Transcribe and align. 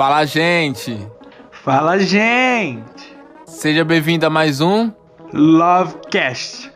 Fala, 0.00 0.24
gente! 0.24 1.06
Fala, 1.62 1.98
gente! 1.98 3.14
Seja 3.44 3.84
bem-vindo 3.84 4.24
a 4.24 4.30
mais 4.30 4.62
um 4.62 4.90
Lovecast. 5.30 6.72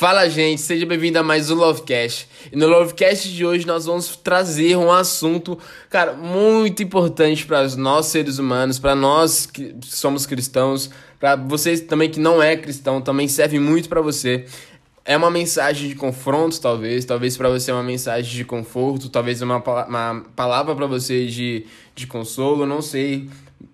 Fala, 0.00 0.30
gente! 0.30 0.62
Seja 0.62 0.86
bem-vindo 0.86 1.18
a 1.18 1.22
mais 1.22 1.50
um 1.50 1.56
Lovecast. 1.56 2.26
E 2.50 2.56
no 2.56 2.66
Lovecast 2.66 3.30
de 3.30 3.44
hoje 3.44 3.66
nós 3.66 3.84
vamos 3.84 4.16
trazer 4.16 4.74
um 4.74 4.90
assunto, 4.90 5.58
cara, 5.90 6.14
muito 6.14 6.82
importante 6.82 7.44
para 7.44 7.68
nós 7.76 8.06
seres 8.06 8.38
humanos, 8.38 8.78
para 8.78 8.94
nós 8.94 9.44
que 9.44 9.76
somos 9.82 10.24
cristãos, 10.24 10.90
para 11.18 11.36
vocês 11.36 11.82
também 11.82 12.08
que 12.08 12.18
não 12.18 12.42
é 12.42 12.56
cristão, 12.56 13.02
também 13.02 13.28
serve 13.28 13.58
muito 13.58 13.90
para 13.90 14.00
você. 14.00 14.46
É 15.04 15.18
uma 15.18 15.30
mensagem 15.30 15.90
de 15.90 15.94
confronto, 15.94 16.58
talvez. 16.58 17.04
Talvez 17.04 17.36
para 17.36 17.50
você 17.50 17.70
é 17.70 17.74
uma 17.74 17.82
mensagem 17.82 18.32
de 18.32 18.44
conforto. 18.46 19.10
Talvez 19.10 19.42
uma, 19.42 19.58
uma 19.58 20.24
palavra 20.34 20.74
para 20.74 20.86
você 20.86 21.26
de, 21.26 21.66
de 21.94 22.06
consolo. 22.06 22.64
Não 22.64 22.80
sei. 22.80 23.28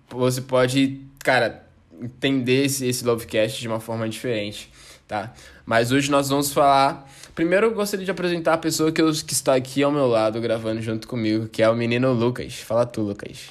Você 0.09 0.41
pode, 0.41 0.99
cara, 1.19 1.65
entender 2.01 2.65
esse, 2.65 2.85
esse 2.85 3.05
Lovecast 3.05 3.61
de 3.61 3.67
uma 3.69 3.79
forma 3.79 4.09
diferente, 4.09 4.69
tá? 5.07 5.33
Mas 5.67 5.91
hoje 5.91 6.09
nós 6.09 6.29
vamos 6.29 6.53
falar. 6.53 7.05
Primeiro 7.35 7.65
eu 7.67 7.73
gostaria 7.73 8.05
de 8.05 8.09
apresentar 8.09 8.53
a 8.53 8.57
pessoa 8.57 8.89
que, 8.89 9.01
eu, 9.01 9.11
que 9.11 9.33
está 9.33 9.53
aqui 9.53 9.83
ao 9.83 9.91
meu 9.91 10.07
lado 10.07 10.39
gravando 10.39 10.81
junto 10.81 11.09
comigo, 11.09 11.49
que 11.49 11.61
é 11.61 11.69
o 11.69 11.75
menino 11.75 12.13
Lucas. 12.13 12.55
Fala 12.55 12.85
tu, 12.85 13.01
Lucas. 13.01 13.49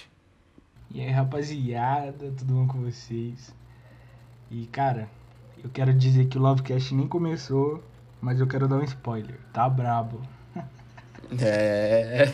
E 0.95 1.02
aí, 1.02 1.10
rapaziada, 1.10 2.33
tudo 2.38 2.55
bom 2.55 2.66
com 2.66 2.80
vocês? 2.80 3.55
E 4.51 4.65
cara, 4.68 5.10
eu 5.63 5.68
quero 5.68 5.93
dizer 5.93 6.24
que 6.24 6.38
o 6.38 6.40
Lovecast 6.40 6.95
nem 6.95 7.07
começou, 7.07 7.85
mas 8.18 8.40
eu 8.40 8.46
quero 8.46 8.66
dar 8.66 8.77
um 8.77 8.85
spoiler. 8.85 9.38
Tá 9.52 9.68
brabo. 9.68 10.23
É. 11.38 12.33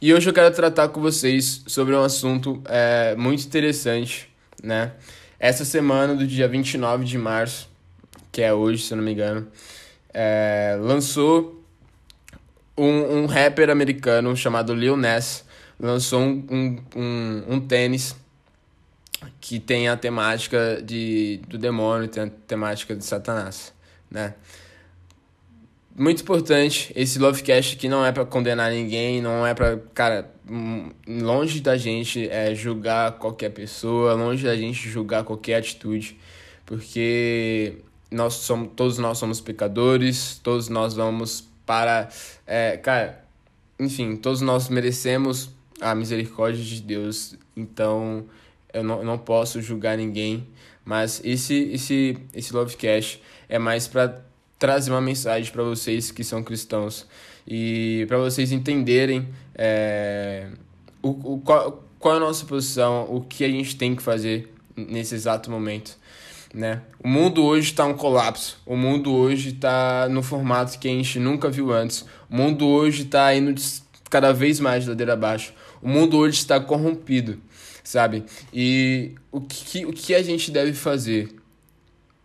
E 0.00 0.12
hoje 0.12 0.28
eu 0.28 0.34
quero 0.34 0.54
tratar 0.54 0.88
com 0.88 1.00
vocês 1.00 1.62
sobre 1.66 1.94
um 1.94 2.02
assunto 2.02 2.60
é, 2.66 3.14
muito 3.14 3.46
interessante, 3.46 4.28
né? 4.62 4.92
Essa 5.38 5.64
semana, 5.64 6.14
do 6.14 6.26
dia 6.26 6.46
29 6.48 7.04
de 7.04 7.16
março, 7.16 7.71
que 8.32 8.40
é 8.40 8.52
hoje, 8.52 8.82
se 8.82 8.94
eu 8.94 8.96
não 8.96 9.04
me 9.04 9.12
engano, 9.12 9.46
é, 10.12 10.76
lançou 10.80 11.62
um, 12.76 13.18
um 13.18 13.26
rapper 13.26 13.68
americano 13.70 14.34
chamado 14.34 14.74
Lil 14.74 14.96
Nas, 14.96 15.44
lançou 15.78 16.20
um, 16.20 16.78
um, 16.96 17.42
um, 17.48 17.60
tênis 17.60 18.16
que 19.40 19.60
tem 19.60 19.88
a 19.88 19.96
temática 19.96 20.80
de, 20.82 21.40
do 21.46 21.58
demônio, 21.58 22.08
tem 22.08 22.24
a 22.24 22.30
temática 22.46 22.96
de 22.96 23.04
Satanás, 23.04 23.72
né? 24.10 24.34
Muito 25.94 26.22
importante, 26.22 26.90
esse 26.96 27.18
Lovecast 27.18 27.76
aqui 27.76 27.86
não 27.86 28.04
é 28.04 28.10
para 28.10 28.24
condenar 28.24 28.70
ninguém, 28.70 29.20
não 29.20 29.46
é 29.46 29.52
para 29.52 29.78
cara, 29.92 30.32
longe 31.06 31.60
da 31.60 31.76
gente 31.76 32.26
é, 32.30 32.54
julgar 32.54 33.12
qualquer 33.18 33.50
pessoa, 33.50 34.14
longe 34.14 34.42
da 34.42 34.56
gente 34.56 34.88
julgar 34.88 35.22
qualquer 35.22 35.56
atitude, 35.56 36.18
porque 36.64 37.76
nós 38.12 38.34
somos, 38.34 38.70
todos 38.76 38.98
nós 38.98 39.18
somos 39.18 39.40
pecadores, 39.40 40.38
todos 40.42 40.68
nós 40.68 40.94
vamos 40.94 41.48
para, 41.66 42.08
é, 42.46 42.76
cara, 42.76 43.24
enfim, 43.78 44.16
todos 44.16 44.40
nós 44.40 44.68
merecemos 44.68 45.50
a 45.80 45.94
misericórdia 45.94 46.62
de 46.62 46.80
Deus, 46.80 47.36
então 47.56 48.24
eu 48.72 48.84
não, 48.84 48.98
eu 48.98 49.04
não 49.04 49.18
posso 49.18 49.60
julgar 49.60 49.96
ninguém, 49.96 50.46
mas 50.84 51.20
esse 51.24 51.54
esse 51.72 52.16
esse 52.34 52.54
Lovecast 52.54 53.22
é 53.48 53.58
mais 53.58 53.86
para 53.88 54.20
trazer 54.58 54.90
uma 54.90 55.00
mensagem 55.00 55.52
para 55.52 55.62
vocês 55.62 56.10
que 56.10 56.22
são 56.22 56.42
cristãos 56.42 57.06
e 57.46 58.04
para 58.06 58.18
vocês 58.18 58.52
entenderem 58.52 59.28
é, 59.54 60.48
o, 61.02 61.34
o, 61.34 61.40
qual, 61.40 61.84
qual 61.98 62.14
é 62.14 62.16
a 62.16 62.20
nossa 62.20 62.46
posição, 62.46 63.06
o 63.08 63.20
que 63.20 63.44
a 63.44 63.48
gente 63.48 63.76
tem 63.76 63.96
que 63.96 64.02
fazer 64.02 64.52
nesse 64.76 65.14
exato 65.14 65.50
momento. 65.50 65.98
Né? 66.54 66.82
O 67.02 67.08
mundo 67.08 67.42
hoje 67.44 67.70
está 67.70 67.84
um 67.86 67.94
colapso. 67.94 68.60
O 68.66 68.76
mundo 68.76 69.12
hoje 69.12 69.50
está 69.50 70.08
no 70.10 70.22
formato 70.22 70.78
que 70.78 70.88
a 70.88 70.90
gente 70.90 71.18
nunca 71.18 71.48
viu 71.48 71.72
antes. 71.72 72.04
O 72.30 72.36
mundo 72.36 72.66
hoje 72.66 73.02
está 73.02 73.34
indo 73.34 73.54
cada 74.10 74.32
vez 74.32 74.60
mais 74.60 74.84
de 74.84 74.90
ladeira 74.90 75.14
abaixo. 75.14 75.54
O 75.80 75.88
mundo 75.88 76.18
hoje 76.18 76.38
está 76.38 76.60
corrompido 76.60 77.40
sabe? 77.84 78.24
E 78.52 79.14
o 79.30 79.40
que, 79.40 79.84
o 79.84 79.92
que 79.92 80.14
a 80.14 80.22
gente 80.22 80.50
deve 80.50 80.72
fazer? 80.72 81.34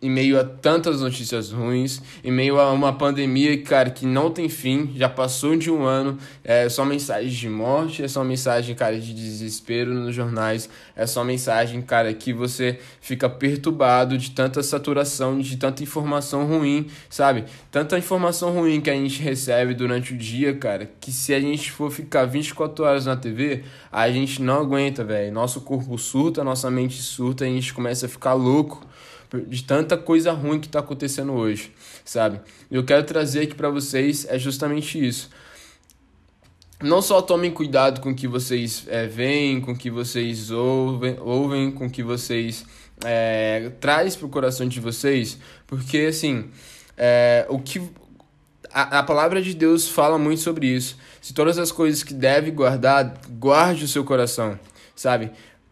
Em 0.00 0.08
meio 0.08 0.38
a 0.38 0.44
tantas 0.44 1.00
notícias 1.00 1.50
ruins, 1.50 2.00
em 2.22 2.30
meio 2.30 2.60
a 2.60 2.70
uma 2.70 2.92
pandemia, 2.92 3.60
cara, 3.62 3.90
que 3.90 4.06
não 4.06 4.30
tem 4.30 4.48
fim, 4.48 4.92
já 4.94 5.08
passou 5.08 5.56
de 5.56 5.72
um 5.72 5.82
ano, 5.82 6.16
é 6.44 6.68
só 6.68 6.84
mensagem 6.84 7.30
de 7.30 7.48
morte, 7.48 8.04
é 8.04 8.08
só 8.08 8.22
mensagem, 8.22 8.76
cara, 8.76 8.98
de 8.98 9.12
desespero 9.12 9.92
nos 9.92 10.14
jornais, 10.14 10.70
é 10.94 11.04
só 11.04 11.24
mensagem, 11.24 11.82
cara, 11.82 12.14
que 12.14 12.32
você 12.32 12.78
fica 13.00 13.28
perturbado 13.28 14.16
de 14.16 14.30
tanta 14.30 14.62
saturação, 14.62 15.40
de 15.40 15.56
tanta 15.56 15.82
informação 15.82 16.46
ruim, 16.46 16.86
sabe? 17.10 17.44
Tanta 17.70 17.98
informação 17.98 18.52
ruim 18.52 18.80
que 18.80 18.90
a 18.90 18.94
gente 18.94 19.20
recebe 19.20 19.74
durante 19.74 20.14
o 20.14 20.16
dia, 20.16 20.54
cara, 20.54 20.88
que 21.00 21.10
se 21.10 21.34
a 21.34 21.40
gente 21.40 21.72
for 21.72 21.90
ficar 21.90 22.24
24 22.24 22.84
horas 22.84 23.06
na 23.06 23.16
TV, 23.16 23.64
a 23.90 24.08
gente 24.12 24.40
não 24.40 24.60
aguenta, 24.60 25.02
velho. 25.02 25.32
Nosso 25.32 25.60
corpo 25.62 25.98
surta, 25.98 26.44
nossa 26.44 26.70
mente 26.70 27.02
surta, 27.02 27.44
a 27.44 27.48
gente 27.48 27.74
começa 27.74 28.06
a 28.06 28.08
ficar 28.08 28.34
louco 28.34 28.86
de 29.46 29.62
tanta 29.64 29.96
coisa 29.96 30.32
ruim 30.32 30.58
que 30.60 30.66
está 30.66 30.80
acontecendo 30.80 31.32
hoje, 31.32 31.72
sabe? 32.04 32.40
Eu 32.70 32.84
quero 32.84 33.04
trazer 33.04 33.42
aqui 33.42 33.54
para 33.54 33.70
vocês 33.70 34.26
é 34.28 34.38
justamente 34.38 35.04
isso. 35.04 35.30
Não 36.80 37.02
só 37.02 37.20
tomem 37.20 37.50
cuidado 37.50 38.00
com 38.00 38.10
o 38.10 38.14
que 38.14 38.28
vocês 38.28 38.84
é, 38.86 39.06
veem, 39.06 39.60
com 39.60 39.72
o 39.72 39.76
que 39.76 39.90
vocês 39.90 40.50
ouvem, 40.50 41.16
ouvem 41.18 41.72
com 41.72 41.86
o 41.86 41.90
que 41.90 42.02
vocês 42.02 42.64
é, 43.04 43.72
traz 43.80 44.14
para 44.14 44.26
o 44.26 44.28
coração 44.28 44.68
de 44.68 44.78
vocês, 44.78 45.38
porque 45.66 45.98
assim, 46.08 46.50
é, 46.96 47.46
o 47.48 47.58
que 47.58 47.82
a, 48.72 49.00
a 49.00 49.02
palavra 49.02 49.42
de 49.42 49.54
Deus 49.54 49.88
fala 49.88 50.18
muito 50.18 50.40
sobre 50.40 50.66
isso. 50.66 50.96
Se 51.20 51.34
todas 51.34 51.58
as 51.58 51.72
coisas 51.72 52.02
que 52.02 52.14
deve 52.14 52.50
guardar, 52.50 53.20
guarde 53.30 53.84
o 53.84 53.88
seu 53.88 54.04
coração, 54.04 54.58
sabe? 54.94 55.30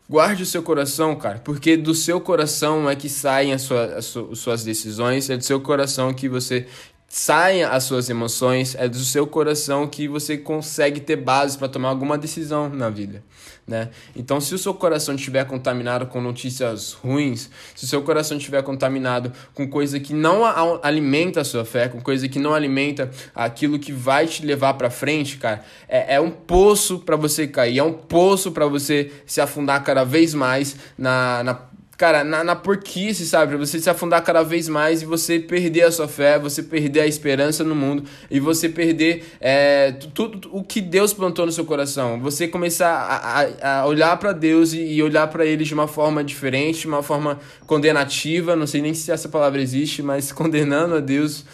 Guarde 0.08 0.44
o 0.44 0.46
seu 0.46 0.62
coração, 0.62 1.16
cara, 1.16 1.40
porque 1.40 1.76
do 1.76 1.92
seu 1.92 2.20
coração 2.20 2.88
é 2.88 2.94
que 2.94 3.08
saem 3.08 3.52
as, 3.52 3.70
as 3.72 4.04
suas 4.34 4.62
decisões, 4.62 5.28
é 5.28 5.36
do 5.36 5.44
seu 5.44 5.60
coração 5.60 6.14
que 6.14 6.28
você 6.28 6.68
saem 7.08 7.62
as 7.62 7.84
suas 7.84 8.10
emoções, 8.10 8.74
é 8.74 8.88
do 8.88 8.98
seu 8.98 9.26
coração 9.26 9.86
que 9.86 10.08
você 10.08 10.36
consegue 10.36 11.00
ter 11.00 11.16
base 11.16 11.56
para 11.56 11.68
tomar 11.68 11.88
alguma 11.88 12.18
decisão 12.18 12.68
na 12.68 12.90
vida, 12.90 13.22
né? 13.66 13.90
Então, 14.14 14.40
se 14.40 14.54
o 14.54 14.58
seu 14.58 14.74
coração 14.74 15.14
estiver 15.14 15.44
contaminado 15.44 16.06
com 16.06 16.20
notícias 16.20 16.92
ruins, 16.92 17.48
se 17.74 17.84
o 17.84 17.86
seu 17.86 18.02
coração 18.02 18.36
estiver 18.36 18.62
contaminado 18.62 19.32
com 19.54 19.68
coisa 19.68 20.00
que 20.00 20.12
não 20.12 20.44
alimenta 20.82 21.40
a 21.40 21.44
sua 21.44 21.64
fé, 21.64 21.88
com 21.88 22.00
coisa 22.00 22.28
que 22.28 22.40
não 22.40 22.52
alimenta 22.52 23.10
aquilo 23.34 23.78
que 23.78 23.92
vai 23.92 24.26
te 24.26 24.44
levar 24.44 24.74
para 24.74 24.90
frente, 24.90 25.36
cara, 25.36 25.64
é, 25.88 26.16
é 26.16 26.20
um 26.20 26.30
poço 26.30 26.98
para 26.98 27.16
você 27.16 27.46
cair, 27.46 27.78
é 27.78 27.84
um 27.84 27.92
poço 27.92 28.50
para 28.50 28.66
você 28.66 29.12
se 29.24 29.40
afundar 29.40 29.82
cada 29.84 30.02
vez 30.02 30.34
mais 30.34 30.76
na, 30.98 31.42
na 31.44 31.75
cara, 31.96 32.22
na, 32.22 32.44
na 32.44 32.54
porquice, 32.54 33.26
sabe? 33.26 33.56
Pra 33.56 33.66
você 33.66 33.80
se 33.80 33.88
afundar 33.88 34.22
cada 34.22 34.42
vez 34.42 34.68
mais 34.68 35.02
e 35.02 35.06
você 35.06 35.38
perder 35.38 35.82
a 35.82 35.92
sua 35.92 36.06
fé, 36.06 36.38
você 36.38 36.62
perder 36.62 37.00
a 37.00 37.06
esperança 37.06 37.64
no 37.64 37.74
mundo 37.74 38.04
e 38.30 38.38
você 38.38 38.68
perder 38.68 39.24
é, 39.40 39.92
tudo 40.14 40.48
o 40.52 40.62
que 40.62 40.80
Deus 40.80 41.12
plantou 41.12 41.46
no 41.46 41.52
seu 41.52 41.64
coração. 41.64 42.20
Você 42.20 42.46
começar 42.46 42.88
a, 42.88 43.40
a, 43.40 43.80
a 43.80 43.86
olhar 43.86 44.16
para 44.18 44.32
Deus 44.32 44.72
e, 44.72 44.80
e 44.80 45.02
olhar 45.02 45.26
para 45.28 45.46
Ele 45.46 45.64
de 45.64 45.72
uma 45.72 45.88
forma 45.88 46.22
diferente, 46.22 46.80
de 46.80 46.88
uma 46.88 47.02
forma 47.02 47.38
condenativa. 47.66 48.54
Não 48.54 48.66
sei 48.66 48.82
nem 48.82 48.92
se 48.92 49.10
essa 49.10 49.28
palavra 49.28 49.60
existe, 49.60 50.02
mas 50.02 50.30
condenando 50.32 50.96
a 50.96 51.00
Deus, 51.00 51.44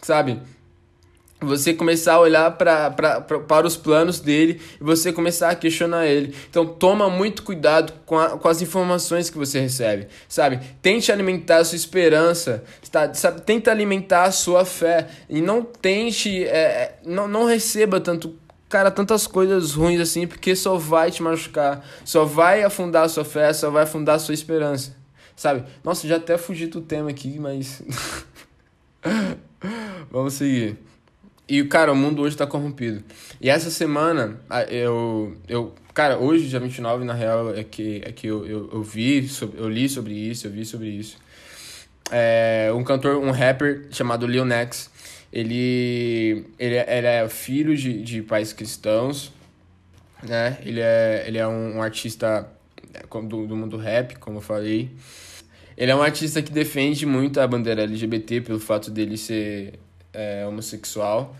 sabe? 0.00 0.38
Você 1.40 1.72
começar 1.72 2.14
a 2.14 2.20
olhar 2.20 2.50
pra, 2.52 2.90
pra, 2.90 3.20
pra, 3.20 3.40
para 3.40 3.66
os 3.66 3.76
planos 3.76 4.20
dele 4.20 4.60
e 4.80 4.84
você 4.84 5.12
começar 5.12 5.50
a 5.50 5.54
questionar 5.54 6.06
ele. 6.06 6.34
Então 6.48 6.66
toma 6.66 7.08
muito 7.08 7.42
cuidado 7.42 7.92
com, 8.04 8.18
a, 8.18 8.30
com 8.30 8.48
as 8.48 8.60
informações 8.60 9.30
que 9.30 9.38
você 9.38 9.60
recebe, 9.60 10.08
sabe? 10.28 10.60
Tente 10.82 11.10
alimentar 11.10 11.58
a 11.58 11.64
sua 11.64 11.76
esperança, 11.76 12.62
tá? 12.90 13.12
sabe? 13.14 13.40
Tenta 13.42 13.70
alimentar 13.70 14.24
a 14.24 14.30
sua 14.30 14.64
fé 14.64 15.08
e 15.28 15.40
não 15.40 15.62
tente, 15.62 16.44
é, 16.44 16.48
é, 16.48 16.98
não, 17.04 17.26
não 17.26 17.44
receba 17.44 18.00
tanto 18.00 18.38
cara, 18.68 18.90
tantas 18.90 19.26
coisas 19.26 19.72
ruins 19.74 20.00
assim, 20.00 20.28
porque 20.28 20.54
só 20.54 20.76
vai 20.76 21.10
te 21.10 21.22
machucar, 21.22 21.84
só 22.04 22.24
vai 22.24 22.62
afundar 22.62 23.04
a 23.04 23.08
sua 23.08 23.24
fé, 23.24 23.52
só 23.52 23.68
vai 23.68 23.82
afundar 23.82 24.14
a 24.14 24.18
sua 24.18 24.32
esperança, 24.32 24.96
sabe? 25.34 25.64
Nossa, 25.82 26.06
já 26.06 26.16
até 26.16 26.38
fugi 26.38 26.66
do 26.68 26.80
tema 26.80 27.10
aqui, 27.10 27.38
mas. 27.38 27.82
Vamos 30.10 30.34
seguir. 30.34 30.89
E, 31.50 31.64
cara, 31.64 31.92
o 31.92 31.96
mundo 31.96 32.22
hoje 32.22 32.36
tá 32.36 32.46
corrompido. 32.46 33.02
E 33.40 33.50
essa 33.50 33.70
semana, 33.70 34.38
eu. 34.68 35.36
eu 35.48 35.74
cara, 35.92 36.16
hoje, 36.16 36.48
dia 36.48 36.60
29, 36.60 37.04
na 37.04 37.12
real, 37.12 37.52
é 37.52 37.64
que, 37.64 38.00
é 38.04 38.12
que 38.12 38.28
eu, 38.28 38.46
eu, 38.46 38.70
eu 38.72 38.82
vi, 38.84 39.28
eu 39.56 39.68
li 39.68 39.88
sobre 39.88 40.14
isso, 40.14 40.46
eu 40.46 40.52
vi 40.52 40.64
sobre 40.64 40.86
isso. 40.86 41.18
É, 42.08 42.70
um 42.72 42.84
cantor, 42.84 43.16
um 43.16 43.32
rapper 43.32 43.88
chamado 43.90 44.28
Lil 44.28 44.44
Nex, 44.44 44.92
ele, 45.32 46.46
ele, 46.56 46.76
é, 46.76 46.98
ele 46.98 47.06
é 47.08 47.28
filho 47.28 47.76
de, 47.76 48.00
de 48.00 48.22
pais 48.22 48.52
cristãos, 48.52 49.32
né? 50.22 50.56
Ele 50.64 50.80
é, 50.80 51.24
ele 51.26 51.38
é 51.38 51.48
um, 51.48 51.78
um 51.78 51.82
artista 51.82 52.48
do, 53.26 53.48
do 53.48 53.56
mundo 53.56 53.76
rap, 53.76 54.20
como 54.20 54.38
eu 54.38 54.42
falei. 54.42 54.88
Ele 55.76 55.90
é 55.90 55.96
um 55.96 56.02
artista 56.02 56.40
que 56.42 56.52
defende 56.52 57.04
muito 57.06 57.40
a 57.40 57.46
bandeira 57.48 57.82
LGBT 57.82 58.40
pelo 58.42 58.60
fato 58.60 58.88
dele 58.88 59.16
ser 59.16 59.80
é, 60.12 60.46
homossexual, 60.46 61.36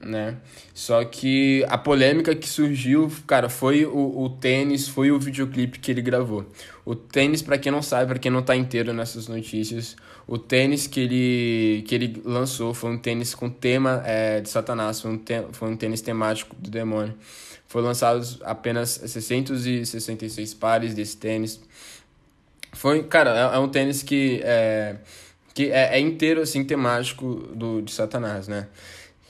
né? 0.00 0.36
Só 0.72 1.04
que 1.04 1.64
a 1.68 1.76
polêmica 1.76 2.34
que 2.34 2.48
surgiu, 2.48 3.10
cara, 3.26 3.48
foi 3.48 3.84
o, 3.84 4.20
o 4.20 4.28
tênis, 4.28 4.88
foi 4.88 5.10
o 5.10 5.18
videoclipe 5.18 5.78
que 5.78 5.90
ele 5.90 6.02
gravou. 6.02 6.46
O 6.84 6.94
tênis, 6.94 7.42
para 7.42 7.58
quem 7.58 7.70
não 7.72 7.82
sabe, 7.82 8.06
para 8.06 8.18
quem 8.18 8.30
não 8.30 8.42
tá 8.42 8.54
inteiro 8.54 8.92
nessas 8.92 9.28
notícias, 9.28 9.96
o 10.26 10.38
tênis 10.38 10.86
que 10.86 11.00
ele, 11.00 11.82
que 11.86 11.94
ele 11.94 12.22
lançou 12.24 12.72
foi 12.72 12.90
um 12.90 12.98
tênis 12.98 13.34
com 13.34 13.48
tema 13.50 14.02
é, 14.04 14.40
de 14.40 14.48
Satanás, 14.48 15.00
foi 15.00 15.10
um, 15.10 15.18
te, 15.18 15.44
foi 15.52 15.68
um 15.68 15.76
tênis 15.76 16.00
temático 16.00 16.54
do 16.56 16.70
demônio. 16.70 17.14
Foi 17.66 17.82
lançado 17.82 18.24
apenas 18.44 18.90
666 19.04 20.54
pares 20.54 20.94
desse 20.94 21.16
tênis. 21.16 21.60
Foi, 22.72 23.02
cara, 23.04 23.52
é, 23.52 23.56
é 23.56 23.58
um 23.58 23.68
tênis 23.68 24.02
que 24.02 24.40
é, 24.42 24.96
que 25.58 25.72
é, 25.72 25.96
é, 25.96 25.98
inteiro, 25.98 26.40
assim, 26.40 26.62
temático 26.62 27.34
do, 27.52 27.82
de 27.82 27.90
Satanás, 27.90 28.46
né? 28.46 28.68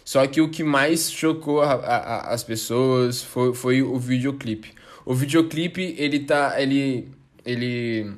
Só 0.05 0.27
que 0.27 0.43
o 0.43 0.51
que 0.51 0.63
mais 0.63 1.11
chocou 1.11 1.63
a, 1.63 1.73
a, 1.73 2.35
as 2.35 2.45
pessoas 2.45 3.23
foi, 3.23 3.55
foi 3.55 3.81
o 3.81 3.99
videoclipe. 3.99 4.75
O 5.07 5.15
videoclipe, 5.15 5.95
ele 5.97 6.19
tá, 6.19 6.61
ele, 6.61 7.09
ele... 7.47 8.13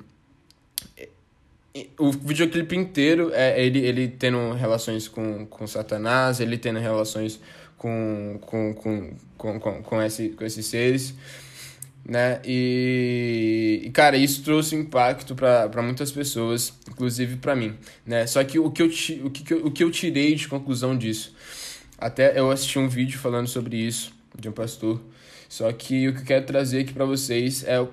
O 1.97 2.11
videoclipe 2.11 2.75
inteiro 2.75 3.31
é 3.33 3.65
ele, 3.65 3.79
ele 3.79 4.09
tendo 4.09 4.55
relações 4.55 5.07
com, 5.07 5.47
com 5.47 5.65
Satanás, 5.69 6.41
ele 6.41 6.59
tendo 6.59 6.81
relações 6.81 7.41
com, 7.79 8.39
com, 8.41 8.75
com, 8.75 9.13
com, 9.39 9.61
com, 9.61 9.83
com, 9.85 10.03
esse, 10.03 10.31
com 10.31 10.45
esses 10.45 10.67
seres 10.67 11.15
né? 12.11 12.41
E, 12.45 13.83
e 13.85 13.91
cara, 13.91 14.17
isso 14.17 14.43
trouxe 14.43 14.75
impacto 14.75 15.37
para 15.37 15.81
muitas 15.81 16.11
pessoas, 16.11 16.73
inclusive 16.91 17.37
para 17.37 17.55
mim, 17.55 17.77
né? 18.05 18.27
Só 18.27 18.43
que 18.43 18.59
o 18.59 18.69
que, 18.69 18.83
eu, 18.83 18.87
o, 19.25 19.31
que, 19.31 19.55
o 19.55 19.71
que 19.71 19.85
eu 19.85 19.93
tirei 19.93 20.35
de 20.35 20.49
conclusão 20.49 20.99
disso, 20.99 21.33
até 21.97 22.37
eu 22.37 22.51
assisti 22.51 22.81
um 22.81 22.89
vídeo 22.89 23.17
falando 23.17 23.47
sobre 23.47 23.77
isso 23.77 24.13
de 24.37 24.49
um 24.49 24.53
pastor, 24.53 25.01
só 25.49 25.71
que 25.71 26.09
o 26.09 26.15
que 26.15 26.23
eu 26.23 26.25
quero 26.25 26.47
trazer 26.47 26.81
aqui 26.81 26.93
para 26.93 27.05
vocês 27.05 27.63
é, 27.63 27.87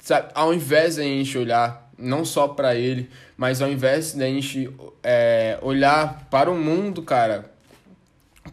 sabe, 0.00 0.32
ao 0.34 0.52
invés 0.52 0.96
de 0.96 1.02
a 1.02 1.04
gente 1.04 1.38
olhar 1.38 1.92
não 1.96 2.24
só 2.24 2.48
para 2.48 2.74
ele, 2.74 3.08
mas 3.36 3.62
ao 3.62 3.70
invés 3.70 4.14
de 4.14 4.24
a 4.24 4.26
gente 4.26 4.68
é, 5.00 5.60
olhar 5.62 6.26
para 6.28 6.50
o 6.50 6.56
mundo, 6.56 7.04
cara, 7.04 7.53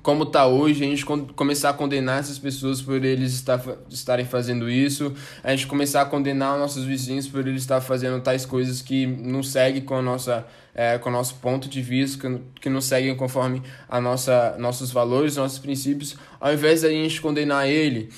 como 0.02 0.26
tá 0.26 0.48
hoje, 0.48 0.84
a 0.84 0.88
gente 0.88 1.06
começar 1.36 1.70
a 1.70 1.74
condenar 1.74 2.20
essas 2.20 2.40
pessoas 2.40 2.82
por 2.82 3.04
eles 3.04 3.34
estar, 3.34 3.62
estarem 3.90 4.26
fazendo 4.26 4.70
isso, 4.70 5.14
a 5.44 5.52
gente 5.52 5.68
começar 5.68 6.02
a 6.02 6.06
condenar 6.06 6.58
nossos 6.58 6.84
vizinhos 6.84 7.28
por 7.28 7.48
eles 7.48 7.62
estar 7.62 7.82
fazendo 7.82 8.20
tais 8.22 8.46
coisas 8.46 8.82
que 8.82 9.06
não 9.06 9.44
seguem 9.44 9.82
com, 9.82 9.96
a 9.96 10.02
nossa, 10.02 10.46
é, 10.74 10.98
com 10.98 11.10
o 11.10 11.12
nosso 11.12 11.36
ponto 11.36 11.70
de 11.70 11.82
vista, 11.82 12.28
que, 12.28 12.42
que 12.62 12.70
não 12.70 12.82
seguem 12.82 13.16
conforme 13.16 13.62
a 13.88 14.02
nossa, 14.02 14.56
nossos 14.58 14.92
valores, 14.92 15.36
nossos 15.36 15.60
princípios, 15.60 16.16
ao 16.40 16.52
invés 16.52 16.82
da 16.82 16.90
gente 16.90 17.22
condenar 17.22 17.70
ele, 17.70 18.10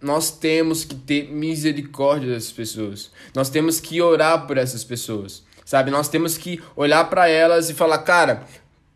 nós 0.00 0.30
temos 0.30 0.84
que 0.84 0.94
ter 0.94 1.30
misericórdia 1.30 2.32
dessas 2.32 2.52
pessoas. 2.52 3.10
Nós 3.34 3.50
temos 3.50 3.78
que 3.78 4.00
orar 4.00 4.46
por 4.46 4.56
essas 4.56 4.82
pessoas. 4.82 5.42
Sabe? 5.70 5.90
Nós 5.92 6.08
temos 6.08 6.36
que 6.36 6.60
olhar 6.74 7.08
para 7.08 7.28
elas 7.28 7.70
e 7.70 7.74
falar, 7.74 7.98
cara, 7.98 8.44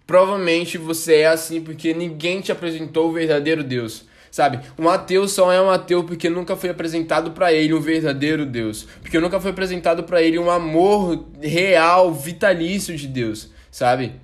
Provavelmente 0.06 0.76
você 0.76 1.16
é 1.20 1.28
assim 1.28 1.62
porque 1.62 1.94
ninguém 1.94 2.40
te 2.40 2.52
apresentou 2.52 3.08
o 3.08 3.12
verdadeiro 3.12 3.64
Deus. 3.64 4.06
Sabe? 4.30 4.60
Um 4.76 4.88
ateu 4.88 5.28
só 5.28 5.52
é 5.52 5.62
um 5.62 5.70
ateu 5.70 6.02
porque 6.02 6.28
nunca 6.28 6.56
foi 6.56 6.68
apresentado 6.70 7.30
para 7.30 7.52
ele 7.52 7.72
um 7.72 7.80
verdadeiro 7.80 8.44
Deus. 8.44 8.82
Porque 9.00 9.20
nunca 9.20 9.38
foi 9.38 9.52
apresentado 9.52 10.02
para 10.02 10.20
ele 10.20 10.38
um 10.38 10.50
amor 10.50 11.24
real, 11.40 12.12
vitalício 12.12 12.96
de 12.96 13.06
Deus. 13.06 13.52
Sabe? 13.70 14.20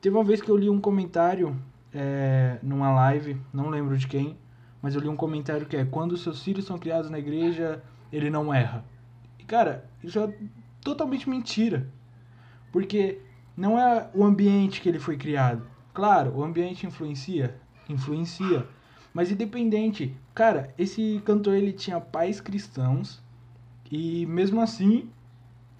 Teve 0.00 0.16
uma 0.16 0.24
vez 0.24 0.42
que 0.42 0.50
eu 0.50 0.56
li 0.56 0.68
um 0.68 0.80
comentário 0.80 1.56
é, 1.94 2.58
numa 2.62 2.92
live, 2.92 3.36
não 3.52 3.70
lembro 3.70 3.96
de 3.96 4.08
quem, 4.08 4.36
mas 4.82 4.94
eu 4.94 5.00
li 5.00 5.08
um 5.08 5.16
comentário 5.16 5.66
que 5.66 5.76
é: 5.76 5.84
quando 5.84 6.16
seus 6.16 6.42
filhos 6.42 6.64
são 6.64 6.76
criados 6.76 7.08
na 7.08 7.18
igreja, 7.18 7.80
ele 8.12 8.28
não 8.28 8.52
erra. 8.52 8.84
E 9.38 9.44
cara, 9.44 9.88
isso 10.02 10.18
é 10.18 10.34
totalmente 10.82 11.30
mentira. 11.30 11.86
Porque 12.72 13.20
não 13.56 13.78
é 13.78 14.08
o 14.14 14.24
ambiente 14.24 14.80
que 14.80 14.88
ele 14.88 14.98
foi 14.98 15.16
criado. 15.16 15.66
Claro, 15.92 16.36
o 16.36 16.42
ambiente 16.42 16.86
influencia, 16.86 17.56
influencia. 17.88 18.66
Mas 19.12 19.30
independente, 19.30 20.16
cara, 20.34 20.74
esse 20.76 21.22
cantor 21.24 21.54
ele 21.54 21.72
tinha 21.72 22.00
pais 22.00 22.40
cristãos 22.40 23.22
e 23.90 24.26
mesmo 24.26 24.60
assim, 24.60 25.08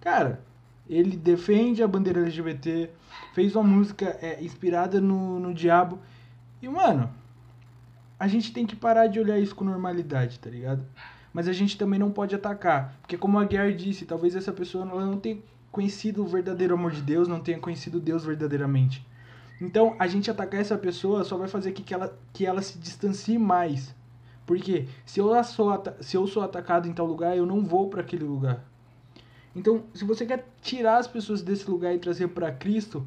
cara, 0.00 0.41
ele 0.88 1.17
defende 1.17 1.82
a 1.82 1.88
bandeira 1.88 2.21
LGBT, 2.21 2.91
fez 3.35 3.56
uma 3.56 3.65
música 3.65 4.17
é, 4.23 4.43
inspirada 4.43 5.00
no, 5.00 5.41
no 5.41 5.55
diabo. 5.55 5.99
E, 6.62 6.69
mano, 6.69 7.11
a 8.19 8.29
gente 8.29 8.53
tem 8.53 8.67
que 8.67 8.77
parar 8.77 9.06
de 9.06 9.19
olhar 9.19 9.38
isso 9.38 9.55
com 9.55 9.65
normalidade, 9.65 10.38
tá 10.38 10.49
ligado? 10.49 10.85
Mas 11.32 11.49
a 11.49 11.53
gente 11.53 11.77
também 11.77 11.99
não 11.99 12.11
pode 12.11 12.35
atacar. 12.35 12.94
Porque 13.00 13.17
como 13.17 13.38
a 13.38 13.44
Guerra 13.44 13.73
disse, 13.73 14.05
talvez 14.05 14.37
essa 14.37 14.53
pessoa 14.53 14.85
não 14.85 15.19
tenha 15.19 15.41
conhecido 15.75 16.23
o 16.23 16.26
verdadeiro 16.26 16.75
amor 16.75 16.93
de 16.93 17.03
Deus, 17.03 17.26
não 17.26 17.41
tenha 17.41 17.59
conhecido 17.59 17.99
Deus 17.99 18.25
verdadeiramente. 18.25 19.05
Então, 19.61 19.97
a 19.99 20.06
gente 20.06 20.31
atacar 20.31 20.61
essa 20.61 20.79
pessoa 20.79 21.25
só 21.25 21.37
vai 21.37 21.49
fazer 21.49 21.73
que, 21.73 21.93
ela, 21.93 22.17
que 22.32 22.47
ela 22.47 22.62
se 22.62 22.79
distancie 22.79 23.38
mais. 23.38 23.93
Porque 24.47 24.87
se 25.05 25.19
eu, 25.19 25.43
sou, 25.43 25.82
se 26.00 26.17
eu 26.17 26.29
sou 26.29 26.44
atacado 26.44 26.87
em 26.87 26.93
tal 26.93 27.06
lugar, 27.06 27.37
eu 27.37 27.44
não 27.44 27.65
vou 27.65 27.91
para 27.91 28.03
aquele 28.03 28.23
lugar. 28.23 28.65
Então, 29.55 29.82
se 29.93 30.05
você 30.05 30.25
quer 30.25 30.47
tirar 30.62 30.99
as 30.99 31.09
pessoas 31.09 31.43
desse 31.43 31.69
lugar 31.69 31.93
e 31.93 31.99
trazer 31.99 32.29
para 32.29 32.53
Cristo, 32.53 33.05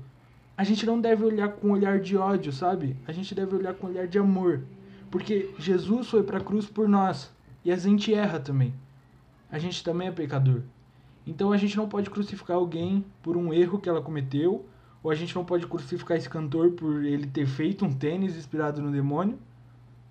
a 0.57 0.63
gente 0.65 0.85
não 0.85 0.99
deve 0.99 1.23
olhar 1.23 1.49
com 1.49 1.69
um 1.69 1.71
olhar 1.71 1.99
de 1.99 2.17
ódio, 2.17 2.51
sabe? 2.51 2.97
A 3.07 3.13
gente 3.13 3.33
deve 3.33 3.55
olhar 3.55 3.73
com 3.75 3.87
um 3.87 3.89
olhar 3.91 4.07
de 4.07 4.19
amor. 4.19 4.63
Porque 5.09 5.53
Jesus 5.57 6.09
foi 6.09 6.21
para 6.21 6.39
a 6.39 6.43
cruz 6.43 6.65
por 6.65 6.89
nós. 6.89 7.31
E 7.63 7.71
a 7.71 7.77
gente 7.77 8.13
erra 8.13 8.41
também. 8.41 8.73
A 9.49 9.57
gente 9.57 9.81
também 9.83 10.09
é 10.09 10.11
pecador. 10.11 10.63
Então 11.27 11.51
a 11.51 11.57
gente 11.57 11.75
não 11.75 11.89
pode 11.89 12.09
crucificar 12.09 12.55
alguém 12.55 13.05
por 13.21 13.35
um 13.35 13.53
erro 13.53 13.79
que 13.79 13.89
ela 13.89 14.01
cometeu, 14.01 14.65
ou 15.03 15.11
a 15.11 15.15
gente 15.15 15.35
não 15.35 15.43
pode 15.43 15.67
crucificar 15.67 16.15
esse 16.15 16.29
cantor 16.29 16.71
por 16.71 17.03
ele 17.03 17.27
ter 17.27 17.45
feito 17.45 17.83
um 17.83 17.93
tênis 17.93 18.37
inspirado 18.37 18.81
no 18.81 18.89
demônio. 18.89 19.37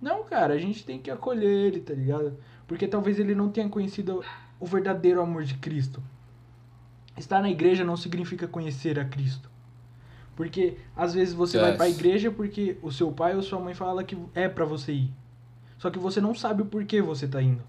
Não, 0.00 0.22
cara, 0.24 0.52
a 0.52 0.58
gente 0.58 0.84
tem 0.84 0.98
que 0.98 1.10
acolher 1.10 1.48
ele, 1.48 1.80
tá 1.80 1.94
ligado? 1.94 2.36
Porque 2.66 2.86
talvez 2.86 3.18
ele 3.18 3.34
não 3.34 3.48
tenha 3.48 3.66
conhecido 3.66 4.22
o 4.60 4.66
verdadeiro 4.66 5.22
amor 5.22 5.44
de 5.44 5.54
Cristo. 5.54 6.02
Estar 7.16 7.40
na 7.40 7.48
igreja 7.48 7.82
não 7.82 7.96
significa 7.96 8.46
conhecer 8.46 9.00
a 9.00 9.04
Cristo. 9.06 9.50
Porque 10.36 10.76
às 10.94 11.14
vezes 11.14 11.32
você 11.32 11.56
yes. 11.56 11.66
vai 11.66 11.76
para 11.76 11.86
a 11.86 11.88
igreja 11.88 12.30
porque 12.30 12.76
o 12.82 12.92
seu 12.92 13.10
pai 13.10 13.34
ou 13.34 13.42
sua 13.42 13.58
mãe 13.58 13.72
fala 13.72 14.04
que 14.04 14.18
é 14.34 14.50
para 14.50 14.66
você 14.66 14.92
ir. 14.92 15.10
Só 15.78 15.88
que 15.88 15.98
você 15.98 16.20
não 16.20 16.34
sabe 16.34 16.60
o 16.60 16.66
porquê 16.66 17.00
você 17.00 17.26
tá 17.26 17.40
indo. 17.40 17.62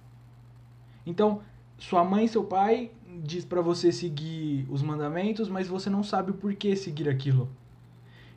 Então, 1.05 1.41
sua 1.77 2.03
mãe 2.03 2.25
e 2.25 2.27
seu 2.27 2.43
pai 2.43 2.91
diz 3.23 3.45
para 3.45 3.61
você 3.61 3.91
seguir 3.91 4.65
os 4.69 4.81
mandamentos, 4.81 5.49
mas 5.49 5.67
você 5.67 5.89
não 5.89 6.03
sabe 6.03 6.31
o 6.31 6.35
porquê 6.35 6.75
seguir 6.75 7.09
aquilo. 7.09 7.49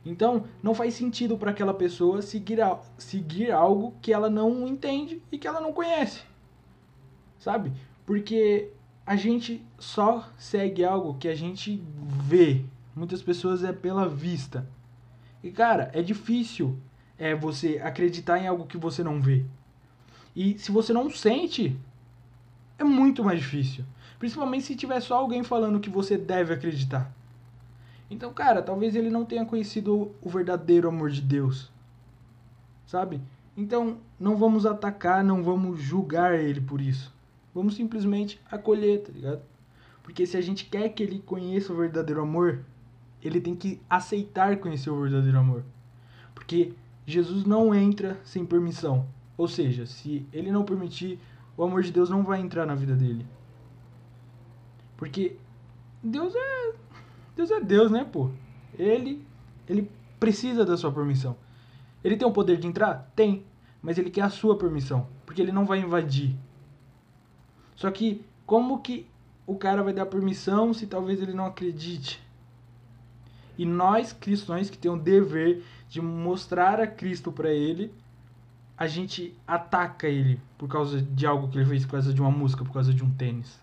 Então, 0.05 0.45
não 0.63 0.73
faz 0.73 0.95
sentido 0.95 1.37
para 1.37 1.51
aquela 1.51 1.73
pessoa 1.73 2.21
seguir, 2.21 2.59
seguir 2.97 3.51
algo 3.51 3.93
que 4.01 4.11
ela 4.11 4.29
não 4.29 4.67
entende 4.67 5.21
e 5.31 5.37
que 5.37 5.47
ela 5.47 5.61
não 5.61 5.73
conhece. 5.73 6.21
Sabe? 7.37 7.71
Porque 8.05 8.69
a 9.05 9.15
gente 9.15 9.63
só 9.77 10.27
segue 10.37 10.83
algo 10.83 11.15
que 11.15 11.27
a 11.27 11.35
gente 11.35 11.83
vê. 12.23 12.65
Muitas 12.95 13.21
pessoas 13.21 13.63
é 13.63 13.71
pela 13.71 14.07
vista. 14.07 14.67
E 15.43 15.51
cara, 15.51 15.91
é 15.93 16.01
difícil 16.01 16.77
é 17.17 17.35
você 17.35 17.79
acreditar 17.83 18.39
em 18.39 18.47
algo 18.47 18.65
que 18.65 18.77
você 18.77 19.03
não 19.03 19.21
vê. 19.21 19.45
E 20.35 20.57
se 20.57 20.71
você 20.71 20.91
não 20.91 21.07
sente, 21.09 21.79
é 22.79 22.83
muito 22.83 23.23
mais 23.23 23.39
difícil. 23.39 23.85
Principalmente 24.21 24.65
se 24.65 24.75
tiver 24.75 24.99
só 24.99 25.15
alguém 25.15 25.43
falando 25.43 25.79
que 25.79 25.89
você 25.89 26.15
deve 26.15 26.53
acreditar. 26.53 27.11
Então, 28.07 28.31
cara, 28.31 28.61
talvez 28.61 28.95
ele 28.95 29.09
não 29.09 29.25
tenha 29.25 29.43
conhecido 29.43 30.11
o 30.21 30.29
verdadeiro 30.29 30.87
amor 30.87 31.09
de 31.09 31.23
Deus. 31.23 31.71
Sabe? 32.85 33.19
Então, 33.57 33.97
não 34.19 34.37
vamos 34.37 34.63
atacar, 34.63 35.23
não 35.23 35.43
vamos 35.43 35.81
julgar 35.81 36.39
ele 36.39 36.61
por 36.61 36.79
isso. 36.79 37.11
Vamos 37.51 37.73
simplesmente 37.73 38.39
acolher, 38.51 39.01
tá 39.01 39.11
ligado? 39.11 39.41
Porque 40.03 40.27
se 40.27 40.37
a 40.37 40.41
gente 40.41 40.65
quer 40.65 40.89
que 40.89 41.01
ele 41.01 41.17
conheça 41.17 41.73
o 41.73 41.77
verdadeiro 41.77 42.21
amor, 42.21 42.59
ele 43.23 43.41
tem 43.41 43.55
que 43.55 43.81
aceitar 43.89 44.55
conhecer 44.57 44.91
o 44.91 45.01
verdadeiro 45.01 45.39
amor. 45.39 45.63
Porque 46.35 46.73
Jesus 47.07 47.43
não 47.43 47.73
entra 47.73 48.19
sem 48.23 48.45
permissão. 48.45 49.03
Ou 49.35 49.47
seja, 49.47 49.87
se 49.87 50.23
ele 50.31 50.51
não 50.51 50.63
permitir, 50.63 51.17
o 51.57 51.63
amor 51.63 51.81
de 51.81 51.91
Deus 51.91 52.07
não 52.07 52.21
vai 52.23 52.39
entrar 52.39 52.67
na 52.67 52.75
vida 52.75 52.95
dele. 52.95 53.25
Porque 55.01 55.35
Deus 56.03 56.31
é 56.35 56.73
Deus 57.35 57.49
é 57.49 57.59
Deus, 57.59 57.89
né, 57.89 58.05
pô? 58.05 58.29
Ele 58.77 59.25
ele 59.67 59.89
precisa 60.19 60.63
da 60.63 60.77
sua 60.77 60.91
permissão. 60.91 61.35
Ele 62.03 62.15
tem 62.15 62.27
o 62.27 62.31
poder 62.31 62.57
de 62.57 62.67
entrar? 62.67 63.11
Tem, 63.15 63.43
mas 63.81 63.97
ele 63.97 64.11
quer 64.11 64.21
a 64.21 64.29
sua 64.29 64.55
permissão, 64.55 65.07
porque 65.25 65.41
ele 65.41 65.51
não 65.51 65.65
vai 65.65 65.79
invadir. 65.79 66.35
Só 67.75 67.89
que 67.89 68.23
como 68.45 68.77
que 68.77 69.07
o 69.47 69.55
cara 69.55 69.81
vai 69.81 69.91
dar 69.91 70.05
permissão 70.05 70.71
se 70.71 70.85
talvez 70.85 71.19
ele 71.19 71.33
não 71.33 71.47
acredite? 71.47 72.23
E 73.57 73.65
nós 73.65 74.13
cristãos 74.13 74.69
que 74.69 74.77
temos 74.77 74.99
o 74.99 75.03
dever 75.03 75.63
de 75.89 75.99
mostrar 75.99 76.79
a 76.79 76.85
Cristo 76.85 77.31
para 77.31 77.49
ele, 77.49 77.91
a 78.77 78.85
gente 78.85 79.35
ataca 79.47 80.07
ele 80.07 80.39
por 80.59 80.69
causa 80.69 81.01
de 81.01 81.25
algo 81.25 81.47
que 81.47 81.57
ele 81.57 81.65
fez, 81.65 81.85
por 81.85 81.93
causa 81.93 82.13
de 82.13 82.21
uma 82.21 82.29
música, 82.29 82.63
por 82.63 82.73
causa 82.73 82.93
de 82.93 83.03
um 83.03 83.09
tênis. 83.09 83.60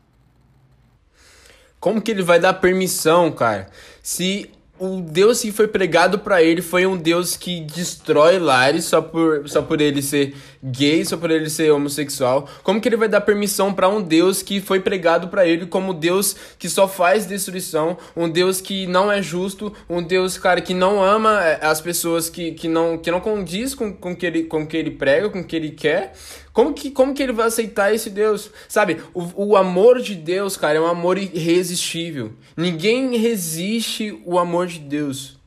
Como 1.80 2.00
que 2.00 2.10
ele 2.10 2.22
vai 2.22 2.40
dar 2.40 2.54
permissão, 2.54 3.30
cara? 3.30 3.68
Se 4.02 4.50
o 4.78 5.00
Deus 5.00 5.40
que 5.40 5.50
foi 5.50 5.66
pregado 5.66 6.20
para 6.20 6.42
ele 6.42 6.62
foi 6.62 6.86
um 6.86 6.96
Deus 6.96 7.36
que 7.36 7.60
destrói 7.60 8.38
lares 8.38 8.84
só 8.84 9.02
por, 9.02 9.48
só 9.48 9.60
por 9.60 9.80
ele 9.80 10.00
ser 10.00 10.36
gay, 10.62 11.04
só 11.04 11.16
por 11.16 11.30
ele 11.30 11.48
ser 11.48 11.70
homossexual. 11.70 12.48
Como 12.62 12.80
que 12.80 12.88
ele 12.88 12.96
vai 12.96 13.08
dar 13.08 13.20
permissão 13.20 13.72
para 13.72 13.88
um 13.88 14.02
Deus 14.02 14.42
que 14.42 14.60
foi 14.60 14.80
pregado 14.80 15.28
para 15.28 15.46
ele 15.46 15.66
como 15.66 15.94
Deus 15.94 16.36
que 16.58 16.68
só 16.68 16.88
faz 16.88 17.26
destruição, 17.26 17.96
um 18.16 18.28
Deus 18.28 18.60
que 18.60 18.86
não 18.86 19.10
é 19.10 19.22
justo, 19.22 19.72
um 19.88 20.02
Deus, 20.02 20.38
cara, 20.38 20.60
que 20.60 20.74
não 20.74 21.02
ama 21.02 21.44
é, 21.44 21.64
as 21.64 21.80
pessoas 21.80 22.28
que, 22.28 22.52
que 22.52 22.68
não 22.68 22.98
que 22.98 23.10
não 23.10 23.20
condiz 23.20 23.74
com 23.74 23.92
com 23.92 24.14
que 24.14 24.26
ele 24.26 24.44
com 24.44 24.66
que 24.66 24.76
ele 24.76 24.90
prega, 24.90 25.30
com 25.30 25.42
que 25.42 25.56
ele 25.56 25.70
quer? 25.70 26.12
Como 26.58 26.74
que, 26.74 26.90
como 26.90 27.14
que 27.14 27.22
ele 27.22 27.32
vai 27.32 27.46
aceitar 27.46 27.94
esse 27.94 28.10
Deus? 28.10 28.50
Sabe, 28.68 29.00
o, 29.14 29.50
o 29.50 29.56
amor 29.56 30.00
de 30.00 30.16
Deus, 30.16 30.56
cara, 30.56 30.78
é 30.78 30.80
um 30.80 30.86
amor 30.88 31.16
irresistível. 31.16 32.32
Ninguém 32.56 33.16
resiste 33.16 34.20
o 34.24 34.40
amor 34.40 34.66
de 34.66 34.80
Deus. 34.80 35.37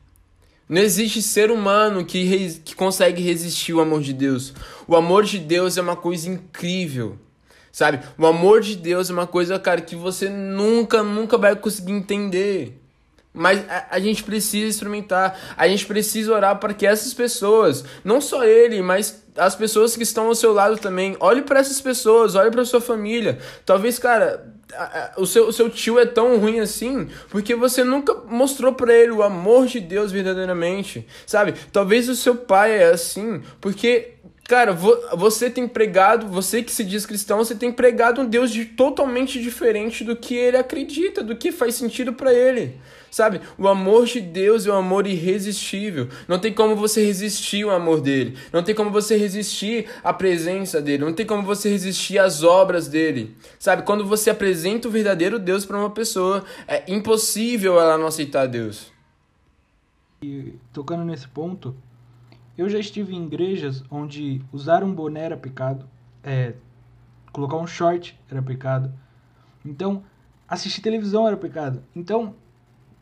Não 0.68 0.80
existe 0.80 1.20
ser 1.20 1.50
humano 1.50 2.04
que, 2.04 2.60
que 2.64 2.74
consegue 2.74 3.22
resistir 3.22 3.72
o 3.74 3.80
amor 3.80 4.00
de 4.00 4.12
Deus. 4.12 4.54
O 4.86 4.96
amor 4.96 5.24
de 5.24 5.38
Deus 5.38 5.76
é 5.76 5.82
uma 5.82 5.96
coisa 5.96 6.28
incrível. 6.28 7.18
Sabe? 7.70 8.00
O 8.18 8.26
amor 8.26 8.60
de 8.60 8.76
Deus 8.76 9.08
é 9.08 9.12
uma 9.12 9.26
coisa, 9.26 9.58
cara, 9.58 9.80
que 9.80 9.96
você 9.96 10.28
nunca, 10.28 11.02
nunca 11.02 11.38
vai 11.38 11.56
conseguir 11.56 11.92
entender. 11.92 12.78
Mas 13.32 13.64
a, 13.68 13.86
a, 13.92 14.00
gente 14.00 14.22
precisa 14.22 14.66
instrumentar, 14.66 15.54
a 15.56 15.66
gente 15.66 15.86
precisa 15.86 16.34
orar 16.34 16.58
para 16.58 16.74
que 16.74 16.86
essas 16.86 17.14
pessoas, 17.14 17.82
não 18.04 18.20
só 18.20 18.44
ele, 18.44 18.82
mas 18.82 19.22
as 19.34 19.54
pessoas 19.54 19.96
que 19.96 20.02
estão 20.02 20.26
ao 20.26 20.34
seu 20.34 20.52
lado 20.52 20.76
também, 20.76 21.16
olhe 21.18 21.40
para 21.40 21.60
essas 21.60 21.80
pessoas, 21.80 22.34
olhe 22.34 22.50
para 22.50 22.64
sua 22.66 22.80
família. 22.80 23.38
Talvez, 23.64 23.98
cara, 23.98 24.51
o, 25.16 25.26
seu, 25.26 25.48
o 25.48 25.52
seu 25.52 25.68
tio 25.68 25.98
é 25.98 26.06
tão 26.06 26.38
ruim 26.38 26.60
assim 26.60 27.08
porque 27.28 27.54
você 27.54 27.84
nunca 27.84 28.14
mostrou 28.26 28.72
para 28.72 28.92
ele 28.94 29.12
o 29.12 29.22
amor 29.22 29.66
de 29.66 29.80
Deus 29.80 30.12
verdadeiramente, 30.12 31.06
sabe? 31.26 31.54
Talvez 31.72 32.08
o 32.08 32.16
seu 32.16 32.36
pai 32.36 32.78
é 32.78 32.86
assim 32.86 33.42
porque 33.60 34.14
Cara, 34.44 34.72
você 34.72 35.48
tem 35.48 35.68
pregado, 35.68 36.26
você 36.26 36.62
que 36.62 36.72
se 36.72 36.84
diz 36.84 37.06
cristão, 37.06 37.38
você 37.38 37.54
tem 37.54 37.72
pregado 37.72 38.20
um 38.20 38.26
Deus 38.26 38.50
de, 38.50 38.64
totalmente 38.64 39.40
diferente 39.40 40.02
do 40.02 40.16
que 40.16 40.34
ele 40.34 40.56
acredita, 40.56 41.22
do 41.22 41.36
que 41.36 41.52
faz 41.52 41.76
sentido 41.76 42.12
para 42.12 42.34
ele. 42.34 42.78
Sabe? 43.12 43.42
O 43.58 43.68
amor 43.68 44.06
de 44.06 44.22
Deus 44.22 44.66
é 44.66 44.72
um 44.72 44.76
amor 44.76 45.06
irresistível. 45.06 46.08
Não 46.26 46.38
tem 46.38 46.50
como 46.50 46.74
você 46.74 47.04
resistir 47.04 47.62
o 47.62 47.70
amor 47.70 48.00
dele. 48.00 48.38
Não 48.50 48.62
tem 48.62 48.74
como 48.74 48.90
você 48.90 49.18
resistir 49.18 49.86
à 50.02 50.14
presença 50.14 50.80
dele. 50.80 51.04
Não 51.04 51.12
tem 51.12 51.26
como 51.26 51.42
você 51.42 51.68
resistir 51.68 52.18
às 52.18 52.42
obras 52.42 52.88
dele. 52.88 53.36
Sabe? 53.58 53.82
Quando 53.82 54.06
você 54.06 54.30
apresenta 54.30 54.88
o 54.88 54.90
verdadeiro 54.90 55.38
Deus 55.38 55.66
para 55.66 55.76
uma 55.76 55.90
pessoa, 55.90 56.42
é 56.66 56.90
impossível 56.90 57.78
ela 57.78 57.98
não 57.98 58.06
aceitar 58.06 58.46
Deus. 58.46 58.90
E 60.22 60.54
tocando 60.72 61.04
nesse 61.04 61.28
ponto, 61.28 61.76
eu 62.56 62.66
já 62.66 62.78
estive 62.78 63.14
em 63.14 63.26
igrejas 63.26 63.84
onde 63.90 64.40
usar 64.50 64.82
um 64.82 64.94
boné 64.94 65.24
era 65.24 65.36
pecado, 65.36 65.86
é, 66.24 66.54
colocar 67.30 67.58
um 67.58 67.66
short 67.66 68.18
era 68.30 68.40
pecado. 68.40 68.90
Então, 69.62 70.02
assistir 70.48 70.80
televisão 70.80 71.28
era 71.28 71.36
pecado. 71.36 71.82
Então, 71.94 72.34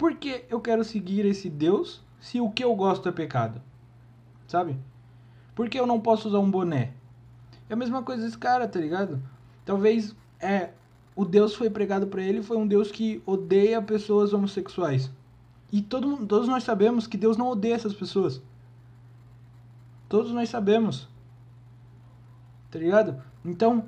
por 0.01 0.15
que 0.15 0.47
eu 0.49 0.59
quero 0.63 0.83
seguir 0.83 1.27
esse 1.27 1.51
Deus 1.51 2.03
se 2.19 2.41
o 2.41 2.51
que 2.51 2.65
eu 2.65 2.75
gosto 2.75 3.07
é 3.07 3.13
pecado? 3.13 3.61
Sabe? 4.47 4.79
Por 5.55 5.69
que 5.69 5.79
eu 5.79 5.87
não 5.87 6.01
posso 6.01 6.27
usar 6.27 6.39
um 6.39 6.51
boné? 6.51 6.95
É 7.69 7.75
a 7.75 7.77
mesma 7.77 8.03
coisa 8.03 8.25
desse 8.25 8.39
cara, 8.39 8.67
tá 8.67 8.81
ligado? 8.81 9.23
Talvez 9.63 10.17
é 10.41 10.71
o 11.15 11.23
Deus 11.23 11.55
foi 11.55 11.69
pregado 11.69 12.07
para 12.07 12.23
ele 12.23 12.43
foi 12.43 12.57
um 12.57 12.67
Deus 12.67 12.91
que 12.91 13.23
odeia 13.27 13.83
pessoas 13.83 14.33
homossexuais. 14.33 15.11
E 15.71 15.83
todo, 15.83 16.27
todos 16.27 16.49
nós 16.49 16.65
sabemos 16.65 17.07
que 17.07 17.19
Deus 17.19 17.37
não 17.37 17.51
odeia 17.51 17.75
essas 17.75 17.93
pessoas. 17.93 18.41
Todos 20.09 20.33
nós 20.33 20.49
sabemos. 20.49 21.11
Tá 22.71 22.79
ligado? 22.79 23.23
Então, 23.45 23.85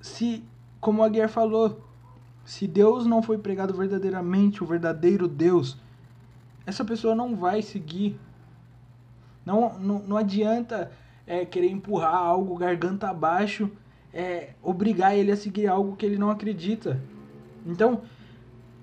se, 0.00 0.44
como 0.80 1.02
a 1.02 1.08
Guerra 1.08 1.26
falou, 1.26 1.84
se 2.46 2.68
Deus 2.68 3.04
não 3.04 3.20
foi 3.20 3.36
pregado 3.36 3.74
verdadeiramente, 3.74 4.62
o 4.62 4.66
verdadeiro 4.66 5.26
Deus, 5.26 5.76
essa 6.64 6.84
pessoa 6.84 7.12
não 7.12 7.34
vai 7.34 7.60
seguir. 7.60 8.16
Não, 9.44 9.76
não, 9.80 9.98
não 9.98 10.16
adianta 10.16 10.92
é, 11.26 11.44
querer 11.44 11.68
empurrar 11.68 12.14
algo 12.14 12.56
garganta 12.56 13.08
abaixo, 13.08 13.68
é, 14.14 14.50
obrigar 14.62 15.16
ele 15.16 15.32
a 15.32 15.36
seguir 15.36 15.66
algo 15.66 15.96
que 15.96 16.06
ele 16.06 16.16
não 16.16 16.30
acredita. 16.30 17.02
Então, 17.66 18.02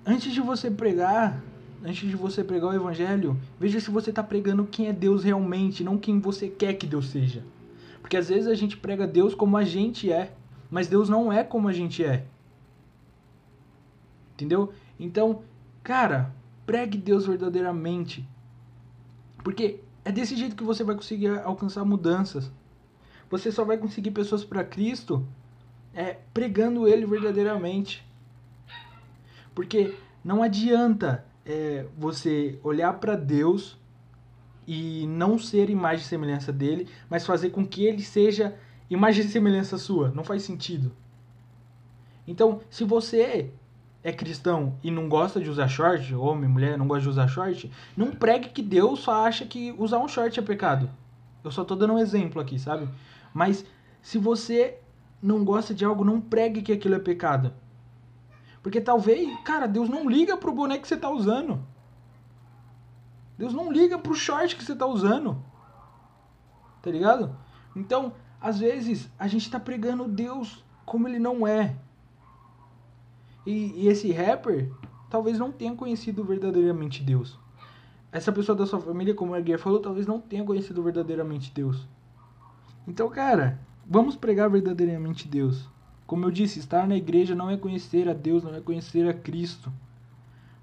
antes 0.04 0.34
de 0.34 0.42
você 0.42 0.70
pregar, 0.70 1.42
antes 1.82 2.06
de 2.06 2.16
você 2.16 2.44
pregar 2.44 2.68
o 2.68 2.74
evangelho, 2.74 3.34
veja 3.58 3.80
se 3.80 3.90
você 3.90 4.10
está 4.10 4.22
pregando 4.22 4.66
quem 4.66 4.88
é 4.88 4.92
Deus 4.92 5.24
realmente, 5.24 5.82
não 5.82 5.96
quem 5.96 6.20
você 6.20 6.48
quer 6.48 6.74
que 6.74 6.86
Deus 6.86 7.08
seja. 7.08 7.42
Porque 8.02 8.18
às 8.18 8.28
vezes 8.28 8.46
a 8.46 8.54
gente 8.54 8.76
prega 8.76 9.06
Deus 9.06 9.34
como 9.34 9.56
a 9.56 9.64
gente 9.64 10.12
é, 10.12 10.34
mas 10.70 10.86
Deus 10.86 11.08
não 11.08 11.32
é 11.32 11.42
como 11.42 11.66
a 11.66 11.72
gente 11.72 12.04
é. 12.04 12.26
Entendeu? 14.34 14.72
Então, 14.98 15.42
cara, 15.82 16.34
pregue 16.66 16.98
Deus 16.98 17.26
verdadeiramente. 17.26 18.28
Porque 19.42 19.80
é 20.04 20.12
desse 20.12 20.36
jeito 20.36 20.56
que 20.56 20.64
você 20.64 20.84
vai 20.84 20.94
conseguir 20.94 21.38
alcançar 21.40 21.84
mudanças. 21.84 22.50
Você 23.30 23.50
só 23.50 23.64
vai 23.64 23.78
conseguir 23.78 24.10
pessoas 24.10 24.44
para 24.44 24.64
Cristo 24.64 25.26
é 25.94 26.18
pregando 26.32 26.88
Ele 26.88 27.06
verdadeiramente. 27.06 28.04
Porque 29.54 29.94
não 30.24 30.42
adianta 30.42 31.24
é, 31.44 31.86
você 31.96 32.58
olhar 32.62 32.94
para 32.94 33.14
Deus 33.14 33.78
e 34.66 35.06
não 35.06 35.38
ser 35.38 35.70
imagem 35.70 36.04
e 36.04 36.08
semelhança 36.08 36.52
dele, 36.52 36.88
mas 37.08 37.26
fazer 37.26 37.50
com 37.50 37.66
que 37.66 37.84
ele 37.84 38.02
seja 38.02 38.56
imagem 38.88 39.24
e 39.24 39.28
semelhança 39.28 39.78
sua. 39.78 40.10
Não 40.10 40.24
faz 40.24 40.42
sentido. 40.42 40.90
Então, 42.26 42.60
se 42.70 42.84
você 42.84 43.52
é 44.04 44.12
cristão 44.12 44.78
e 44.82 44.90
não 44.90 45.08
gosta 45.08 45.40
de 45.40 45.48
usar 45.48 45.66
short, 45.66 46.14
homem, 46.14 46.48
mulher, 46.48 46.76
não 46.76 46.86
gosta 46.86 47.04
de 47.04 47.08
usar 47.08 47.26
short, 47.26 47.72
não 47.96 48.12
pregue 48.12 48.50
que 48.50 48.60
Deus 48.60 49.00
só 49.00 49.26
acha 49.26 49.46
que 49.46 49.74
usar 49.78 49.98
um 49.98 50.06
short 50.06 50.38
é 50.38 50.42
pecado. 50.42 50.90
Eu 51.42 51.50
só 51.50 51.64
tô 51.64 51.74
dando 51.74 51.94
um 51.94 51.98
exemplo 51.98 52.40
aqui, 52.40 52.58
sabe? 52.58 52.86
Mas 53.32 53.64
se 54.02 54.18
você 54.18 54.78
não 55.22 55.42
gosta 55.42 55.74
de 55.74 55.86
algo, 55.86 56.04
não 56.04 56.20
pregue 56.20 56.60
que 56.60 56.72
aquilo 56.72 56.94
é 56.94 56.98
pecado. 56.98 57.54
Porque 58.62 58.80
talvez, 58.80 59.28
cara, 59.42 59.66
Deus 59.66 59.88
não 59.88 60.08
liga 60.08 60.36
pro 60.36 60.52
boneco 60.52 60.82
que 60.82 60.88
você 60.88 60.98
tá 60.98 61.08
usando. 61.08 61.64
Deus 63.38 63.54
não 63.54 63.72
liga 63.72 63.98
pro 63.98 64.14
short 64.14 64.54
que 64.54 64.64
você 64.64 64.76
tá 64.76 64.86
usando. 64.86 65.42
Tá 66.82 66.90
ligado? 66.90 67.34
Então, 67.74 68.12
às 68.40 68.58
vezes, 68.58 69.10
a 69.18 69.26
gente 69.26 69.50
tá 69.50 69.58
pregando 69.58 70.06
Deus 70.06 70.62
como 70.84 71.08
ele 71.08 71.18
não 71.18 71.46
é. 71.46 71.76
E, 73.46 73.72
e 73.76 73.88
esse 73.88 74.10
rapper 74.12 74.70
talvez 75.10 75.38
não 75.38 75.52
tenha 75.52 75.74
conhecido 75.74 76.24
verdadeiramente 76.24 77.02
Deus. 77.02 77.38
Essa 78.10 78.32
pessoa 78.32 78.56
da 78.56 78.66
sua 78.66 78.80
família, 78.80 79.14
como 79.14 79.34
a 79.34 79.40
Guia 79.40 79.58
falou, 79.58 79.80
talvez 79.80 80.06
não 80.06 80.20
tenha 80.20 80.44
conhecido 80.44 80.82
verdadeiramente 80.82 81.52
Deus. 81.52 81.86
Então, 82.86 83.08
cara, 83.08 83.58
vamos 83.86 84.16
pregar 84.16 84.48
verdadeiramente 84.48 85.26
Deus. 85.26 85.68
Como 86.06 86.24
eu 86.24 86.30
disse, 86.30 86.58
estar 86.58 86.86
na 86.86 86.96
igreja 86.96 87.34
não 87.34 87.50
é 87.50 87.56
conhecer 87.56 88.08
a 88.08 88.12
Deus, 88.12 88.44
não 88.44 88.54
é 88.54 88.60
conhecer 88.60 89.08
a 89.08 89.14
Cristo. 89.14 89.72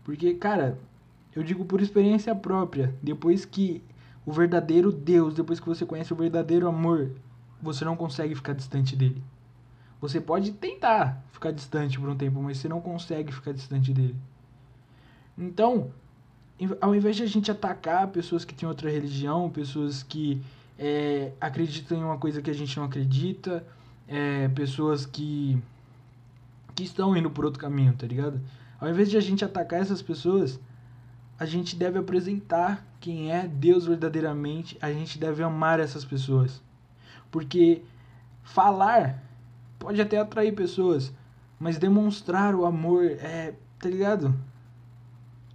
Porque, 0.03 0.33
cara, 0.35 0.79
eu 1.35 1.43
digo 1.43 1.65
por 1.65 1.81
experiência 1.81 2.35
própria, 2.35 2.93
depois 3.01 3.45
que 3.45 3.83
o 4.25 4.31
verdadeiro 4.31 4.91
Deus, 4.91 5.33
depois 5.33 5.59
que 5.59 5.67
você 5.67 5.85
conhece 5.85 6.13
o 6.13 6.15
verdadeiro 6.15 6.67
amor, 6.67 7.11
você 7.61 7.83
não 7.83 7.95
consegue 7.95 8.35
ficar 8.35 8.53
distante 8.53 8.95
dele. 8.95 9.21
Você 10.01 10.19
pode 10.19 10.51
tentar 10.53 11.23
ficar 11.31 11.51
distante 11.51 11.99
por 11.99 12.09
um 12.09 12.17
tempo, 12.17 12.41
mas 12.41 12.57
você 12.57 12.67
não 12.67 12.81
consegue 12.81 13.31
ficar 13.31 13.53
distante 13.53 13.93
dele. 13.93 14.15
Então, 15.37 15.91
ao 16.81 16.95
invés 16.95 17.15
de 17.15 17.23
a 17.23 17.27
gente 17.27 17.51
atacar 17.51 18.07
pessoas 18.07 18.43
que 18.43 18.53
têm 18.53 18.67
outra 18.67 18.89
religião, 18.89 19.49
pessoas 19.49 20.01
que 20.01 20.41
é, 20.77 21.31
acreditam 21.39 21.97
em 21.99 22.03
uma 22.03 22.17
coisa 22.17 22.41
que 22.41 22.49
a 22.49 22.53
gente 22.53 22.75
não 22.77 22.85
acredita, 22.85 23.63
é, 24.07 24.47
pessoas 24.49 25.05
que, 25.05 25.61
que 26.73 26.83
estão 26.83 27.15
indo 27.15 27.29
por 27.29 27.45
outro 27.45 27.59
caminho, 27.59 27.93
tá 27.93 28.07
ligado? 28.07 28.41
Ao 28.79 28.89
invés 28.89 29.09
de 29.09 29.17
a 29.17 29.21
gente 29.21 29.45
atacar 29.45 29.79
essas 29.79 30.01
pessoas, 30.01 30.59
a 31.37 31.45
gente 31.45 31.75
deve 31.75 31.99
apresentar 31.99 32.85
quem 32.99 33.31
é 33.31 33.47
Deus 33.47 33.85
verdadeiramente, 33.85 34.77
a 34.81 34.91
gente 34.91 35.19
deve 35.19 35.43
amar 35.43 35.79
essas 35.79 36.03
pessoas. 36.03 36.61
Porque 37.29 37.83
falar 38.43 39.23
pode 39.81 39.99
até 39.99 40.19
atrair 40.19 40.53
pessoas, 40.53 41.11
mas 41.59 41.79
demonstrar 41.79 42.53
o 42.53 42.65
amor 42.65 43.03
é, 43.03 43.55
tá 43.79 43.89
ligado? 43.89 44.33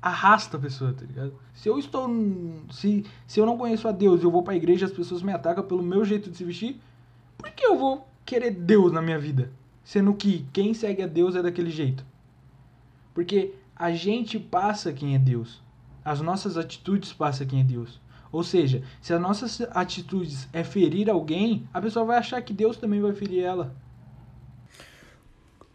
Arrasta 0.03 0.57
a 0.57 0.61
pessoa, 0.61 0.93
tá 0.93 1.05
ligado? 1.07 1.33
Se 1.55 1.69
eu 1.69 1.79
estou. 1.79 2.09
Se, 2.71 3.05
se 3.27 3.41
eu 3.41 3.47
não 3.47 3.57
conheço 3.57 3.89
a 3.89 3.93
Deus 3.93 4.21
e 4.21 4.25
eu 4.25 4.31
vou 4.31 4.43
pra 4.43 4.57
igreja 4.57 4.87
as 4.87 4.93
pessoas 4.93 5.23
me 5.23 5.33
atacam 5.33 5.65
pelo 5.65 5.83
meu 5.83 6.05
jeito 6.05 6.31
de 6.31 6.37
se 6.37 6.45
vestir, 6.45 6.81
por 7.39 7.51
que 7.51 7.65
eu 7.65 7.79
vou 7.79 8.07
querer 8.25 8.51
Deus 8.51 8.93
na 8.93 9.01
minha 9.01 9.19
vida? 9.19 9.51
Sendo 9.85 10.13
que 10.13 10.45
quem 10.53 10.75
segue 10.75 11.03
a 11.03 11.07
Deus 11.07 11.37
é 11.37 11.43
daquele 11.43 11.71
jeito. 11.71 12.05
Porque 13.15 13.55
a 13.75 13.93
gente 13.93 14.39
passa 14.39 14.93
quem 14.93 15.15
é 15.15 15.19
Deus. 15.19 15.63
As 16.05 16.21
nossas 16.21 16.57
atitudes 16.57 17.13
passam 17.13 17.47
quem 17.47 17.61
é 17.61 17.65
Deus. 17.65 18.01
Ou 18.33 18.43
seja, 18.43 18.83
se 19.01 19.15
as 19.15 19.21
nossas 19.21 19.61
atitudes 19.71 20.49
é 20.53 20.65
ferir 20.65 21.09
alguém, 21.09 21.69
a 21.73 21.81
pessoa 21.81 22.05
vai 22.05 22.19
achar 22.19 22.43
que 22.43 22.53
Deus 22.53 22.77
também 22.77 23.01
vai 23.01 23.13
ferir 23.13 23.43
ela. 23.43 23.75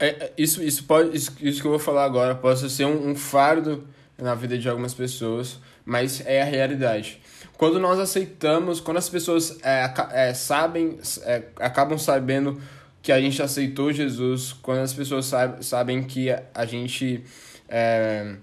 É, 0.01 0.08
é 0.08 0.34
isso, 0.36 0.63
isso, 0.63 0.84
pode, 0.86 1.15
isso, 1.15 1.31
isso 1.39 1.62
que 1.62 1.67
eu 1.67 1.72
vou 1.72 1.79
falar 1.79 2.03
agora 2.03 2.34
pode 2.34 2.67
ser 2.70 2.86
um, 2.86 3.12
um 3.12 3.15
fardo 3.15 3.88
na 4.17 4.34
vida 4.34 4.58
de 4.58 4.67
algumas 4.67 4.93
pessoas, 4.96 5.60
mas 5.86 6.25
é 6.25 6.41
a 6.41 6.46
realidade. 6.46 7.22
Quando 7.55 7.79
nós 7.79 8.00
aceitamos, 8.00 8.79
quando 8.79 8.98
as 8.98 9.08
pessoas 9.08 9.60
é, 9.62 9.93
é, 10.12 10.34
sabem, 10.34 10.98
é, 11.22 11.43
acabam 11.58 12.00
sabendo 12.00 12.60
que 13.01 13.12
a 13.12 13.22
gente 13.22 13.41
aceitou 13.41 13.93
Jesus, 13.93 14.53
quando 14.53 14.79
as 14.79 14.93
pessoas 14.93 15.25
sabe, 15.25 15.63
sabem 15.63 16.03
que 16.03 16.29
a 16.53 16.65
gente 16.65 17.24
é, 17.70 18.36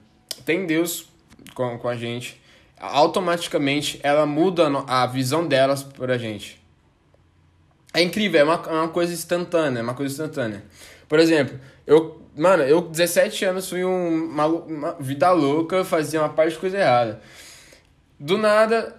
tem 0.44 0.66
Deus 0.66 1.08
com, 1.54 1.76
com 1.78 1.88
a 1.88 1.96
gente, 1.96 2.40
automaticamente 2.78 3.98
ela 4.04 4.24
muda 4.26 4.68
a 4.86 5.06
visão 5.06 5.46
delas 5.46 5.82
pra 5.82 6.16
gente. 6.16 6.57
É 7.98 8.02
incrível, 8.02 8.40
é 8.40 8.44
uma, 8.44 8.54
é 8.54 8.72
uma 8.72 8.88
coisa 8.88 9.12
instantânea, 9.12 9.80
é 9.80 9.82
uma 9.82 9.92
coisa 9.94 10.12
instantânea. 10.12 10.62
Por 11.08 11.18
exemplo, 11.18 11.58
eu, 11.84 12.22
mano, 12.36 12.62
eu 12.62 12.80
17 12.80 13.44
anos 13.44 13.68
fui 13.68 13.84
um, 13.84 14.26
uma, 14.26 14.92
vida 15.00 15.32
louca, 15.32 15.84
fazia 15.84 16.20
uma 16.20 16.28
parte 16.28 16.52
de 16.52 16.60
coisa 16.60 16.78
errada. 16.78 17.20
Do 18.16 18.38
nada, 18.38 18.96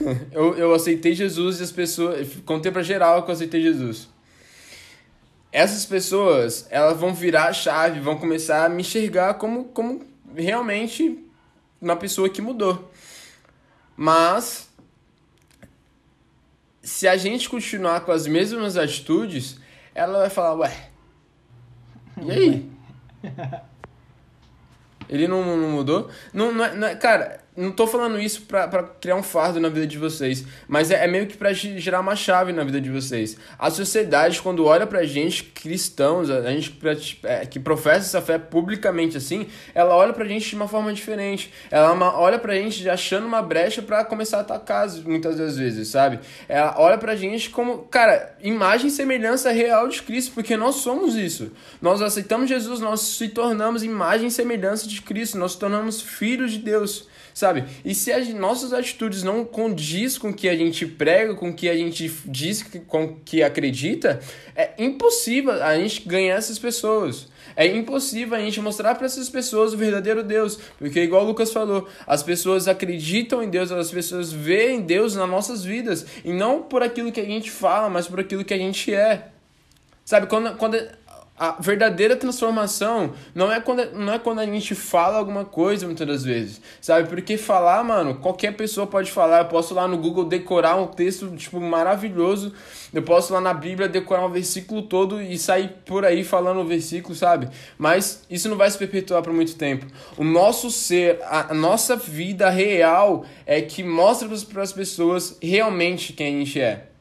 eu, 0.32 0.56
eu 0.56 0.72
aceitei 0.72 1.14
Jesus 1.14 1.60
e 1.60 1.62
as 1.62 1.70
pessoas. 1.70 2.26
Contei 2.46 2.72
pra 2.72 2.82
geral 2.82 3.22
que 3.22 3.30
eu 3.30 3.34
aceitei 3.34 3.60
Jesus. 3.60 4.08
Essas 5.52 5.84
pessoas, 5.84 6.66
elas 6.70 6.98
vão 6.98 7.12
virar 7.12 7.48
a 7.48 7.52
chave, 7.52 8.00
vão 8.00 8.16
começar 8.16 8.64
a 8.64 8.68
me 8.70 8.80
enxergar 8.80 9.34
como, 9.34 9.64
como 9.64 10.06
realmente 10.34 11.22
uma 11.78 11.96
pessoa 11.96 12.30
que 12.30 12.40
mudou. 12.40 12.90
Mas, 13.94 14.70
se 16.82 17.06
a 17.06 17.16
gente 17.16 17.48
continuar 17.48 18.00
com 18.00 18.12
as 18.12 18.26
mesmas 18.26 18.76
atitudes, 18.76 19.58
ela 19.94 20.18
vai 20.20 20.30
falar, 20.30 20.54
ué, 20.54 20.90
e 22.20 22.30
aí? 22.30 22.70
Ele 25.08 25.28
não, 25.28 25.44
não 25.56 25.70
mudou? 25.70 26.10
Não, 26.32 26.52
não, 26.52 26.64
é, 26.64 26.74
não 26.74 26.88
é, 26.88 26.96
cara, 26.96 27.41
não 27.56 27.70
tô 27.70 27.86
falando 27.86 28.18
isso 28.18 28.42
pra, 28.42 28.66
pra 28.66 28.82
criar 28.82 29.16
um 29.16 29.22
fardo 29.22 29.60
na 29.60 29.68
vida 29.68 29.86
de 29.86 29.98
vocês, 29.98 30.44
mas 30.66 30.90
é, 30.90 31.04
é 31.04 31.06
meio 31.06 31.26
que 31.26 31.36
pra 31.36 31.52
gerar 31.52 32.00
uma 32.00 32.16
chave 32.16 32.52
na 32.52 32.64
vida 32.64 32.80
de 32.80 32.90
vocês. 32.90 33.36
A 33.58 33.70
sociedade, 33.70 34.40
quando 34.40 34.64
olha 34.64 34.86
pra 34.86 35.04
gente, 35.04 35.44
cristãos, 35.44 36.30
a 36.30 36.50
gente 36.50 36.78
é, 37.22 37.44
que 37.44 37.60
professa 37.60 38.06
essa 38.06 38.22
fé 38.22 38.38
publicamente 38.38 39.16
assim, 39.16 39.46
ela 39.74 39.94
olha 39.94 40.12
pra 40.12 40.24
gente 40.24 40.48
de 40.48 40.56
uma 40.56 40.66
forma 40.66 40.92
diferente. 40.92 41.52
Ela 41.70 42.18
olha 42.18 42.38
pra 42.38 42.54
gente 42.54 42.88
achando 42.88 43.26
uma 43.26 43.42
brecha 43.42 43.82
para 43.82 44.04
começar 44.04 44.38
a 44.38 44.40
atacar 44.40 44.88
muitas 45.04 45.36
das 45.36 45.58
vezes, 45.58 45.88
sabe? 45.88 46.20
Ela 46.48 46.74
olha 46.78 46.98
pra 46.98 47.14
gente 47.14 47.50
como, 47.50 47.80
cara, 47.84 48.34
imagem 48.42 48.88
e 48.88 48.90
semelhança 48.90 49.50
real 49.52 49.88
de 49.88 50.02
Cristo, 50.02 50.32
porque 50.34 50.56
nós 50.56 50.76
somos 50.76 51.16
isso. 51.16 51.52
Nós 51.80 52.00
aceitamos 52.00 52.48
Jesus, 52.48 52.80
nós 52.80 53.00
se 53.00 53.28
tornamos 53.28 53.82
imagem 53.82 54.28
e 54.28 54.30
semelhança 54.30 54.88
de 54.88 55.02
Cristo, 55.02 55.36
nós 55.38 55.52
nos 55.52 55.56
tornamos 55.56 56.00
filhos 56.00 56.52
de 56.52 56.58
Deus 56.58 57.06
sabe? 57.34 57.64
E 57.84 57.94
se 57.94 58.12
as 58.12 58.28
nossas 58.28 58.72
atitudes 58.72 59.22
não 59.22 59.44
condiz 59.44 60.18
com 60.18 60.30
o 60.30 60.34
que 60.34 60.48
a 60.48 60.56
gente 60.56 60.86
prega, 60.86 61.34
com 61.34 61.50
o 61.50 61.54
que 61.54 61.68
a 61.68 61.76
gente 61.76 62.10
diz, 62.26 62.64
com 62.86 63.04
o 63.04 63.16
que 63.24 63.42
acredita, 63.42 64.20
é 64.54 64.70
impossível 64.78 65.62
a 65.62 65.76
gente 65.76 66.06
ganhar 66.06 66.36
essas 66.36 66.58
pessoas. 66.58 67.28
É 67.54 67.66
impossível 67.66 68.36
a 68.36 68.40
gente 68.40 68.60
mostrar 68.60 68.94
para 68.94 69.06
essas 69.06 69.28
pessoas 69.28 69.74
o 69.74 69.76
verdadeiro 69.76 70.22
Deus, 70.22 70.58
porque 70.78 71.02
igual 71.02 71.24
o 71.24 71.26
Lucas 71.26 71.52
falou, 71.52 71.86
as 72.06 72.22
pessoas 72.22 72.66
acreditam 72.68 73.42
em 73.42 73.50
Deus, 73.50 73.70
as 73.70 73.90
pessoas 73.90 74.32
veem 74.32 74.80
Deus 74.80 75.14
nas 75.14 75.28
nossas 75.28 75.64
vidas, 75.64 76.06
e 76.24 76.32
não 76.32 76.62
por 76.62 76.82
aquilo 76.82 77.12
que 77.12 77.20
a 77.20 77.24
gente 77.24 77.50
fala, 77.50 77.90
mas 77.90 78.08
por 78.08 78.20
aquilo 78.20 78.44
que 78.44 78.54
a 78.54 78.58
gente 78.58 78.94
é. 78.94 79.28
Sabe, 80.04 80.26
quando, 80.26 80.56
quando 80.56 80.76
a 81.38 81.56
verdadeira 81.58 82.14
transformação 82.14 83.14
não 83.34 83.50
é, 83.50 83.58
quando, 83.58 83.90
não 83.92 84.12
é 84.12 84.18
quando 84.18 84.40
a 84.40 84.46
gente 84.46 84.74
fala 84.74 85.16
alguma 85.18 85.44
coisa 85.44 85.86
muitas 85.86 86.06
das 86.06 86.24
vezes, 86.24 86.60
sabe? 86.80 87.08
Porque 87.08 87.36
falar, 87.36 87.82
mano, 87.82 88.16
qualquer 88.16 88.54
pessoa 88.54 88.86
pode 88.86 89.10
falar. 89.10 89.38
Eu 89.38 89.44
posso 89.46 89.74
lá 89.74 89.88
no 89.88 89.96
Google 89.96 90.24
decorar 90.26 90.76
um 90.76 90.86
texto, 90.86 91.34
tipo, 91.36 91.58
maravilhoso. 91.58 92.52
Eu 92.92 93.02
posso 93.02 93.32
lá 93.32 93.40
na 93.40 93.54
Bíblia 93.54 93.88
decorar 93.88 94.26
um 94.26 94.30
versículo 94.30 94.82
todo 94.82 95.22
e 95.22 95.38
sair 95.38 95.68
por 95.86 96.04
aí 96.04 96.22
falando 96.22 96.60
o 96.60 96.66
versículo, 96.66 97.14
sabe? 97.14 97.48
Mas 97.78 98.24
isso 98.30 98.48
não 98.48 98.56
vai 98.56 98.70
se 98.70 98.76
perpetuar 98.76 99.22
por 99.22 99.32
muito 99.32 99.56
tempo. 99.56 99.86
O 100.18 100.24
nosso 100.24 100.70
ser, 100.70 101.18
a, 101.24 101.54
nossa 101.54 101.96
vida 101.96 102.50
real 102.50 103.24
é 103.46 103.62
que 103.62 103.82
mostra 103.82 104.28
para 104.52 104.62
as 104.62 104.72
pessoas 104.72 105.38
realmente 105.42 106.12
quem 106.12 106.36
a 106.36 106.38
gente 106.38 106.60
é. 106.60 106.91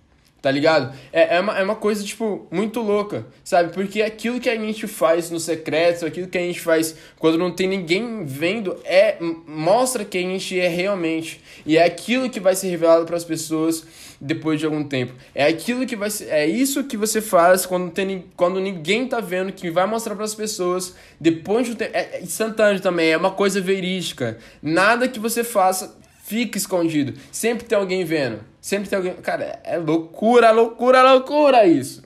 Tá 0.42 0.50
ligado? 0.50 0.92
É, 1.14 1.36
é, 1.36 1.40
uma, 1.40 1.60
é 1.60 1.64
uma 1.64 1.76
coisa, 1.76 2.04
tipo, 2.04 2.48
muito 2.50 2.82
louca, 2.82 3.28
sabe? 3.44 3.72
Porque 3.72 4.02
aquilo 4.02 4.40
que 4.40 4.50
a 4.50 4.56
gente 4.56 4.88
faz 4.88 5.30
no 5.30 5.40
secreto, 5.40 6.04
aquilo 6.04 6.28
que 6.28 6.38
a 6.38 6.42
gente 6.42 6.60
faz 6.60 6.96
quando 7.20 7.38
não 7.38 7.52
tem 7.52 7.68
ninguém 7.68 8.26
vendo, 8.26 8.76
é 8.84 9.18
mostra 9.46 10.04
quem 10.04 10.30
a 10.30 10.32
gente 10.32 10.60
é 10.60 10.68
realmente. 10.68 11.42
E 11.64 11.78
é 11.78 11.86
aquilo 11.86 12.28
que 12.28 12.40
vai 12.40 12.56
ser 12.56 12.70
revelado 12.70 13.06
para 13.06 13.16
as 13.16 13.24
pessoas 13.24 13.86
depois 14.20 14.60
de 14.60 14.66
algum 14.66 14.84
tempo. 14.84 15.14
É 15.36 15.46
aquilo 15.46 15.86
que 15.86 15.96
vai 15.96 16.10
ser, 16.10 16.30
é 16.30 16.48
isso 16.48 16.86
que 16.86 16.98
você 16.98 17.22
faz 17.22 17.68
quando, 17.68 17.92
tem, 17.92 18.26
quando 18.36 18.60
ninguém 18.60 19.08
tá 19.08 19.20
vendo, 19.20 19.52
que 19.52 19.70
vai 19.70 19.86
mostrar 19.86 20.16
para 20.16 20.26
as 20.26 20.34
pessoas 20.34 20.96
depois 21.20 21.68
de 21.68 21.74
um 21.74 21.76
tempo. 21.76 21.92
É, 21.96 22.18
é 22.18 22.22
instantâneo 22.24 22.82
também, 22.82 23.12
é 23.12 23.18
uma 23.18 23.32
coisa 23.32 23.62
verídica. 23.62 24.40
Nada 24.60 25.08
que 25.08 25.20
você 25.20 25.44
faça 25.44 25.96
fica 26.24 26.58
escondido. 26.58 27.14
Sempre 27.32 27.66
tem 27.66 27.78
alguém 27.78 28.04
vendo. 28.04 28.51
Sempre 28.62 28.90
tem 28.90 28.98
alguém. 28.98 29.16
Cara, 29.16 29.60
é 29.64 29.78
loucura, 29.80 30.52
loucura, 30.52 31.02
loucura 31.02 31.66
isso. 31.66 32.04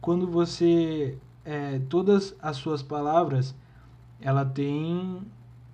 Quando 0.00 0.28
você. 0.28 1.18
É, 1.44 1.80
todas 1.88 2.36
as 2.40 2.56
suas 2.56 2.82
palavras, 2.82 3.52
ela 4.20 4.44
tem. 4.44 5.20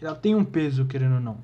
Ela 0.00 0.14
tem 0.14 0.34
um 0.34 0.44
peso, 0.44 0.86
querendo 0.86 1.16
ou 1.16 1.20
não. 1.20 1.36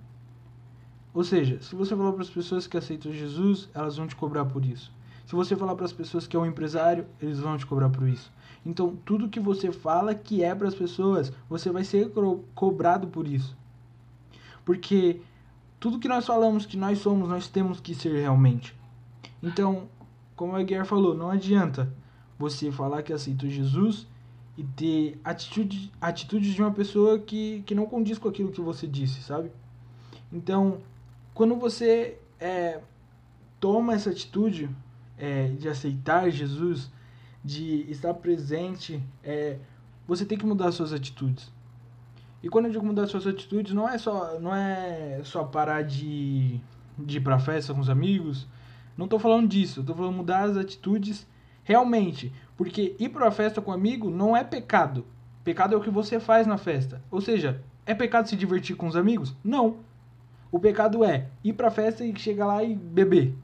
Ou 1.13 1.25
seja, 1.25 1.61
se 1.61 1.75
você 1.75 1.95
falar 1.95 2.13
para 2.13 2.23
as 2.23 2.31
pessoas 2.31 2.67
que 2.67 2.77
aceitam 2.77 3.13
Jesus, 3.13 3.69
elas 3.75 3.97
vão 3.97 4.07
te 4.07 4.17
cobrar 4.17 4.45
por 4.47 4.65
isso. 4.65 4.93
Se 5.27 5.35
você 5.35 5.55
falar 5.55 5.75
para 5.75 5.85
as 5.85 5.93
pessoas 5.93 6.27
que 6.27 6.37
é 6.37 6.41
um 6.41 6.47
empresário, 6.47 7.07
eles 7.21 7.39
vão 7.39 7.57
te 7.57 7.67
cobrar 7.67 7.91
por 7.91 8.09
isso. 8.09 8.33
Então, 8.65 8.97
tudo 9.05 9.29
que 9.29 9.41
você 9.41 9.73
fala 9.73 10.15
que 10.15 10.43
é 10.43 10.55
para 10.55 10.69
as 10.69 10.75
pessoas, 10.75 11.33
você 11.49 11.71
vai 11.71 11.85
ser 11.85 12.11
cobrado 12.55 13.09
por 13.09 13.27
isso. 13.27 13.57
Porque 14.65 15.21
tudo 15.81 15.99
que 15.99 16.07
nós 16.07 16.27
falamos 16.27 16.67
que 16.67 16.77
nós 16.77 16.99
somos, 16.99 17.29
nós 17.29 17.49
temos 17.49 17.81
que 17.81 17.95
ser 17.95 18.21
realmente. 18.21 18.79
Então, 19.43 19.89
como 20.37 20.55
a 20.55 20.63
Guerra 20.63 20.85
falou, 20.85 21.15
não 21.15 21.31
adianta 21.31 21.91
você 22.39 22.71
falar 22.71 23.03
que 23.03 23.13
aceita 23.13 23.49
Jesus 23.49 24.07
e 24.59 24.63
ter 24.63 25.19
atitude, 25.25 25.91
atitudes 25.99 26.53
de 26.53 26.61
uma 26.61 26.71
pessoa 26.71 27.19
que, 27.19 27.63
que 27.63 27.75
não 27.75 27.87
condiz 27.87 28.19
com 28.19 28.29
aquilo 28.29 28.53
que 28.53 28.61
você 28.61 28.87
disse, 28.87 29.23
sabe? 29.23 29.51
Então, 30.31 30.83
quando 31.33 31.57
você 31.57 32.19
é, 32.39 32.81
toma 33.59 33.95
essa 33.95 34.11
atitude 34.11 34.69
é, 35.17 35.49
de 35.49 35.67
aceitar 35.67 36.31
Jesus, 36.31 36.91
de 37.43 37.91
estar 37.91 38.13
presente, 38.13 39.03
é, 39.25 39.59
você 40.07 40.27
tem 40.27 40.37
que 40.37 40.45
mudar 40.45 40.73
suas 40.73 40.93
atitudes. 40.93 41.51
E 42.43 42.49
quando 42.49 42.67
eu 42.67 42.73
digo 42.73 42.85
mudar 42.85 43.07
suas 43.07 43.27
atitudes, 43.27 43.73
não 43.73 43.89
é 43.89 43.99
só, 43.99 44.39
não 44.41 44.55
é 44.55 45.21
só 45.25 45.45
parar 45.45 45.83
de, 45.83 46.59
de 46.99 47.19
ir 47.19 47.21
pra 47.21 47.39
festa 47.39 47.75
com 47.75 47.81
os 47.81 47.91
amigos. 47.91 48.47
Não 48.97 49.07
tô 49.07 49.19
falando 49.19 49.49
disso, 49.49 49.83
tô 49.83 49.95
falando 49.95 50.17
mudar 50.17 50.45
as 50.45 50.57
atitudes 50.57 51.27
realmente. 51.63 52.33
Porque 52.57 52.97
ir 52.99 53.11
pra 53.11 53.31
festa 53.31 53.61
com 53.61 53.71
um 53.71 53.75
amigo 53.75 54.11
não 54.11 54.37
é 54.37 54.43
pecado. 54.43 55.05
Pecado 55.45 55.75
é 55.75 55.77
o 55.77 55.81
que 55.81 55.91
você 55.91 56.19
faz 56.19 56.47
na 56.47 56.59
festa. 56.59 57.03
Ou 57.11 57.21
seja, 57.21 57.63
é 57.87 57.95
pecado 57.95 58.29
se 58.29 58.37
divertir 58.37 58.77
com 58.77 58.87
os 58.87 58.97
amigos? 58.97 59.35
Não. 59.43 59.77
O 60.53 60.59
pecado 60.59 61.05
é 61.05 61.29
ir 61.45 61.53
pra 61.53 61.71
festa 61.71 62.05
e 62.05 62.19
chegar 62.19 62.47
lá 62.47 62.65
e 62.65 62.75
beber. 62.75 63.35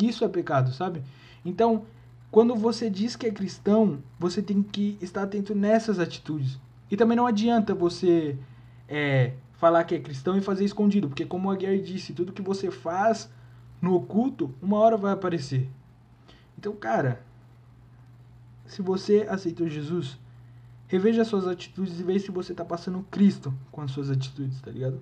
Isso 0.00 0.24
é 0.24 0.28
pecado, 0.28 0.72
sabe? 0.72 1.02
Então, 1.44 1.84
quando 2.30 2.54
você 2.54 2.88
diz 2.88 3.16
que 3.16 3.26
é 3.26 3.30
cristão, 3.30 3.98
você 4.18 4.42
tem 4.42 4.62
que 4.62 4.96
estar 5.00 5.22
atento 5.22 5.54
nessas 5.54 5.98
atitudes. 5.98 6.58
E 6.92 6.96
também 6.96 7.16
não 7.16 7.26
adianta 7.26 7.74
você 7.74 8.36
é, 8.86 9.32
falar 9.54 9.82
que 9.84 9.94
é 9.94 9.98
cristão 9.98 10.36
e 10.36 10.42
fazer 10.42 10.66
escondido, 10.66 11.08
porque 11.08 11.24
como 11.24 11.50
a 11.50 11.54
Aguiar 11.54 11.78
disse, 11.78 12.12
tudo 12.12 12.34
que 12.34 12.42
você 12.42 12.70
faz 12.70 13.32
no 13.80 13.94
oculto, 13.94 14.54
uma 14.60 14.76
hora 14.76 14.98
vai 14.98 15.10
aparecer. 15.14 15.70
Então, 16.58 16.76
cara, 16.76 17.22
se 18.66 18.82
você 18.82 19.26
aceitou 19.26 19.66
Jesus, 19.66 20.18
reveja 20.86 21.24
suas 21.24 21.48
atitudes 21.48 21.98
e 21.98 22.02
veja 22.02 22.26
se 22.26 22.30
você 22.30 22.52
tá 22.52 22.62
passando 22.62 23.02
Cristo 23.10 23.54
com 23.70 23.80
as 23.80 23.90
suas 23.90 24.10
atitudes, 24.10 24.60
tá 24.60 24.70
ligado? 24.70 25.00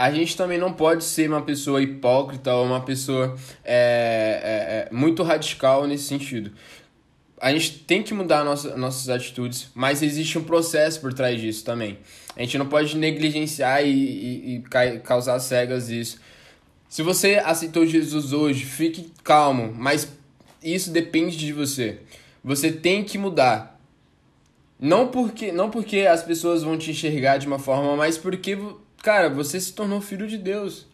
a 0.00 0.10
gente 0.10 0.34
também 0.34 0.58
não 0.58 0.72
pode 0.72 1.04
ser 1.04 1.28
uma 1.28 1.42
pessoa 1.42 1.82
hipócrita 1.82 2.54
ou 2.54 2.64
uma 2.64 2.80
pessoa 2.80 3.36
é, 3.62 4.88
é, 4.88 4.88
é, 4.88 4.94
muito 4.94 5.22
radical 5.22 5.86
nesse 5.86 6.04
sentido. 6.04 6.52
A 7.40 7.52
gente 7.52 7.78
tem 7.80 8.02
que 8.02 8.12
mudar 8.12 8.44
nossa, 8.44 8.76
nossas 8.76 9.08
atitudes, 9.08 9.68
mas 9.74 10.02
existe 10.02 10.38
um 10.38 10.44
processo 10.44 11.00
por 11.00 11.14
trás 11.14 11.40
disso 11.40 11.64
também. 11.64 11.98
A 12.36 12.40
gente 12.40 12.58
não 12.58 12.66
pode 12.66 12.96
negligenciar 12.96 13.84
e, 13.84 13.90
e, 13.90 14.56
e 14.56 15.00
causar 15.00 15.38
cegas 15.40 15.88
isso. 15.88 16.20
Se 16.88 17.02
você 17.02 17.36
aceitou 17.36 17.86
Jesus 17.86 18.32
hoje, 18.32 18.64
fique 18.64 19.10
calmo, 19.24 19.72
mas 19.74 20.08
isso 20.62 20.90
depende 20.90 21.36
de 21.36 21.52
você. 21.52 22.00
Você 22.44 22.70
tem 22.70 23.02
que 23.04 23.16
mudar. 23.16 23.80
Não 24.78 25.08
porque, 25.08 25.52
não 25.52 25.70
porque 25.70 26.00
as 26.00 26.22
pessoas 26.22 26.62
vão 26.62 26.76
te 26.76 26.90
enxergar 26.90 27.38
de 27.38 27.46
uma 27.46 27.58
forma, 27.58 27.96
mas 27.96 28.18
porque 28.18 28.58
cara, 29.02 29.28
você 29.28 29.60
se 29.60 29.72
tornou 29.72 30.00
filho 30.00 30.26
de 30.26 30.38
Deus. 30.38 30.86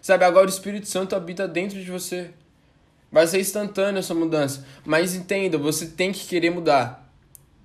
Sabe, 0.00 0.24
agora 0.24 0.46
o 0.46 0.50
Espírito 0.50 0.88
Santo 0.88 1.14
habita 1.14 1.46
dentro 1.46 1.78
de 1.78 1.90
você. 1.90 2.30
Vai 3.12 3.26
ser 3.26 3.38
instantânea 3.38 3.98
essa 3.98 4.14
mudança. 4.14 4.64
Mas 4.84 5.14
entenda, 5.14 5.58
você 5.58 5.86
tem 5.86 6.10
que 6.10 6.26
querer 6.26 6.48
mudar. 6.48 7.02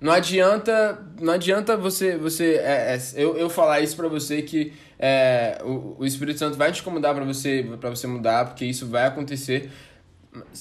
Não 0.00 0.12
adianta, 0.12 1.04
não 1.20 1.32
adianta 1.32 1.76
você, 1.76 2.16
você 2.16 2.54
é, 2.56 2.94
é, 2.94 3.00
eu, 3.16 3.36
eu 3.36 3.50
falar 3.50 3.80
isso 3.80 3.96
para 3.96 4.06
você 4.06 4.42
que 4.42 4.72
é, 4.96 5.58
o, 5.64 5.96
o 5.98 6.06
Espírito 6.06 6.38
Santo 6.38 6.56
vai 6.56 6.70
te 6.70 6.82
incomodar 6.82 7.14
para 7.14 7.24
você, 7.24 7.66
para 7.80 7.90
você 7.90 8.06
mudar, 8.06 8.44
porque 8.44 8.64
isso 8.64 8.86
vai 8.86 9.06
acontecer. 9.06 9.72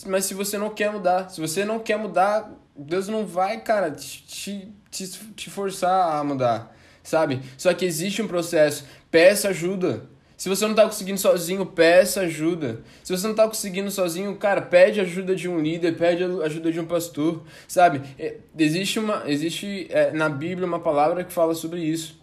Mas 0.07 0.25
se 0.25 0.33
você 0.33 0.57
não 0.57 0.71
quer 0.71 0.91
mudar, 0.91 1.29
se 1.29 1.39
você 1.39 1.65
não 1.65 1.77
quer 1.79 1.97
mudar, 1.97 2.51
Deus 2.75 3.07
não 3.07 3.27
vai, 3.27 3.59
cara, 3.59 3.91
te, 3.91 4.73
te, 4.89 5.09
te 5.35 5.49
forçar 5.49 6.15
a 6.15 6.23
mudar, 6.23 6.75
sabe? 7.03 7.41
Só 7.57 7.71
que 7.73 7.85
existe 7.85 8.21
um 8.21 8.27
processo. 8.27 8.85
Peça 9.11 9.49
ajuda. 9.49 10.16
Se 10.37 10.47
você 10.47 10.67
não 10.67 10.75
tá 10.75 10.85
conseguindo 10.85 11.19
sozinho, 11.19 11.65
peça 11.65 12.21
ajuda. 12.21 12.81
Se 13.03 13.11
você 13.11 13.27
não 13.27 13.33
tá 13.33 13.47
conseguindo 13.47 13.89
sozinho, 13.89 14.35
cara, 14.35 14.61
pede 14.61 15.01
ajuda 15.01 15.35
de 15.35 15.49
um 15.49 15.59
líder, 15.59 15.97
pede 15.97 16.23
ajuda 16.23 16.71
de 16.71 16.79
um 16.79 16.85
pastor, 16.85 17.41
sabe? 17.67 18.03
É, 18.19 18.35
existe 18.57 18.99
uma, 18.99 19.23
existe 19.25 19.87
é, 19.89 20.11
na 20.11 20.29
Bíblia 20.29 20.67
uma 20.67 20.79
palavra 20.79 21.23
que 21.23 21.33
fala 21.33 21.55
sobre 21.55 21.81
isso. 21.81 22.21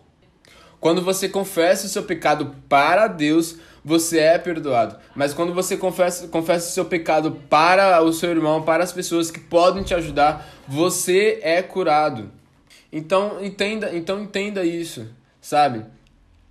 Quando 0.78 1.02
você 1.02 1.28
confessa 1.28 1.86
o 1.86 1.88
seu 1.88 2.04
pecado 2.04 2.54
para 2.68 3.08
Deus, 3.08 3.56
você 3.84 4.20
é 4.20 4.38
perdoado. 4.38 4.96
Mas 5.16 5.34
quando 5.34 5.52
você 5.52 5.76
confessa, 5.76 6.28
confessa 6.28 6.68
o 6.68 6.72
seu 6.72 6.84
pecado 6.84 7.32
para 7.50 8.00
o 8.00 8.12
seu 8.12 8.30
irmão, 8.30 8.62
para 8.62 8.84
as 8.84 8.92
pessoas 8.92 9.28
que 9.28 9.40
podem 9.40 9.82
te 9.82 9.92
ajudar, 9.92 10.48
você 10.68 11.40
é 11.42 11.60
curado. 11.62 12.30
Então 12.92 13.44
entenda, 13.44 13.90
então 13.92 14.22
entenda 14.22 14.64
isso, 14.64 15.08
sabe? 15.40 15.84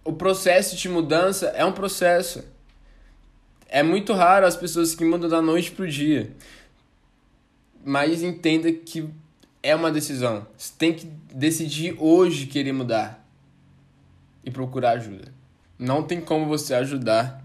O 0.03 0.13
processo 0.13 0.75
de 0.75 0.89
mudança 0.89 1.47
é 1.47 1.63
um 1.63 1.71
processo. 1.71 2.43
É 3.67 3.81
muito 3.81 4.13
raro 4.13 4.45
as 4.45 4.55
pessoas 4.55 4.93
que 4.93 5.05
mudam 5.05 5.29
da 5.29 5.41
noite 5.41 5.71
pro 5.71 5.89
dia. 5.89 6.31
Mas 7.83 8.21
entenda 8.21 8.71
que 8.71 9.09
é 9.61 9.75
uma 9.75 9.91
decisão. 9.91 10.45
Você 10.57 10.73
tem 10.77 10.93
que 10.93 11.05
decidir 11.33 11.95
hoje 11.97 12.45
querer 12.45 12.73
mudar 12.73 13.25
e 14.43 14.51
procurar 14.51 14.91
ajuda. 14.91 15.33
Não 15.79 16.03
tem 16.03 16.21
como 16.21 16.45
você 16.45 16.73
ajudar 16.75 17.43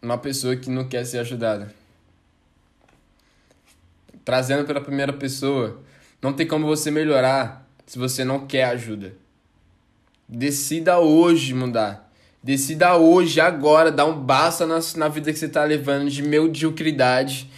uma 0.00 0.18
pessoa 0.18 0.56
que 0.56 0.70
não 0.70 0.86
quer 0.86 1.04
ser 1.04 1.18
ajudada. 1.18 1.74
Trazendo 4.24 4.64
pela 4.64 4.80
primeira 4.80 5.12
pessoa, 5.12 5.82
não 6.20 6.32
tem 6.32 6.46
como 6.46 6.66
você 6.66 6.90
melhorar 6.90 7.66
se 7.86 7.98
você 7.98 8.24
não 8.24 8.46
quer 8.46 8.64
ajuda. 8.64 9.21
Decida 10.28 10.98
hoje 10.98 11.54
mudar. 11.54 12.10
Decida 12.42 12.96
hoje, 12.96 13.40
agora, 13.40 13.92
dar 13.92 14.06
um 14.06 14.18
basta 14.18 14.66
na, 14.66 14.80
na 14.96 15.08
vida 15.08 15.32
que 15.32 15.38
você 15.38 15.48
tá 15.48 15.62
levando 15.64 16.10
de 16.10 16.22
mediocridade 16.22 17.48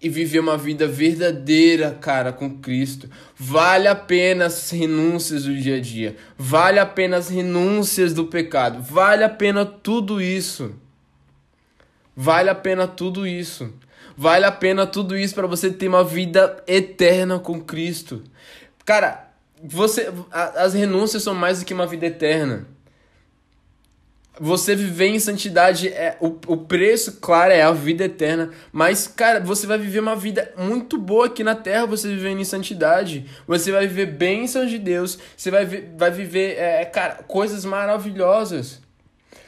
e 0.00 0.08
viver 0.08 0.38
uma 0.38 0.56
vida 0.58 0.86
verdadeira, 0.86 1.96
cara, 1.98 2.30
com 2.30 2.58
Cristo. 2.58 3.08
Vale 3.36 3.88
a 3.88 3.94
pena 3.94 4.44
as 4.46 4.70
renúncias 4.70 5.44
do 5.44 5.56
dia 5.56 5.76
a 5.76 5.80
dia. 5.80 6.14
Vale 6.36 6.78
a 6.78 6.84
pena 6.84 7.16
as 7.16 7.28
renúncias 7.28 8.12
do 8.12 8.26
pecado. 8.26 8.82
Vale 8.82 9.24
a 9.24 9.30
pena 9.30 9.64
tudo 9.64 10.20
isso. 10.20 10.74
Vale 12.14 12.50
a 12.50 12.54
pena 12.54 12.86
tudo 12.86 13.26
isso. 13.26 13.72
Vale 14.16 14.44
a 14.44 14.52
pena 14.52 14.86
tudo 14.86 15.16
isso 15.16 15.34
para 15.34 15.46
você 15.46 15.70
ter 15.72 15.88
uma 15.88 16.04
vida 16.04 16.62
eterna 16.68 17.38
com 17.38 17.60
Cristo. 17.60 18.22
Cara, 18.84 19.23
você 19.64 20.12
as 20.30 20.74
renúncias 20.74 21.22
são 21.22 21.34
mais 21.34 21.60
do 21.60 21.64
que 21.64 21.74
uma 21.74 21.86
vida 21.86 22.06
eterna. 22.06 22.66
Você 24.38 24.74
viver 24.74 25.06
em 25.06 25.20
santidade 25.20 25.88
é 25.88 26.16
o, 26.20 26.26
o 26.48 26.56
preço, 26.56 27.18
claro, 27.20 27.52
é 27.52 27.62
a 27.62 27.70
vida 27.70 28.04
eterna, 28.04 28.50
mas 28.72 29.06
cara, 29.06 29.38
você 29.38 29.64
vai 29.64 29.78
viver 29.78 30.00
uma 30.00 30.16
vida 30.16 30.52
muito 30.58 30.98
boa 30.98 31.26
aqui 31.26 31.44
na 31.44 31.54
terra, 31.54 31.86
você 31.86 32.08
vivendo 32.08 32.40
em 32.40 32.44
santidade. 32.44 33.26
Você 33.46 33.70
vai 33.70 33.86
viver 33.86 34.06
bênçãos 34.06 34.70
de 34.70 34.78
Deus, 34.78 35.18
você 35.36 35.52
vai, 35.52 35.64
vai 35.64 36.10
viver, 36.10 36.58
é, 36.58 36.84
cara, 36.84 37.22
coisas 37.28 37.64
maravilhosas. 37.64 38.82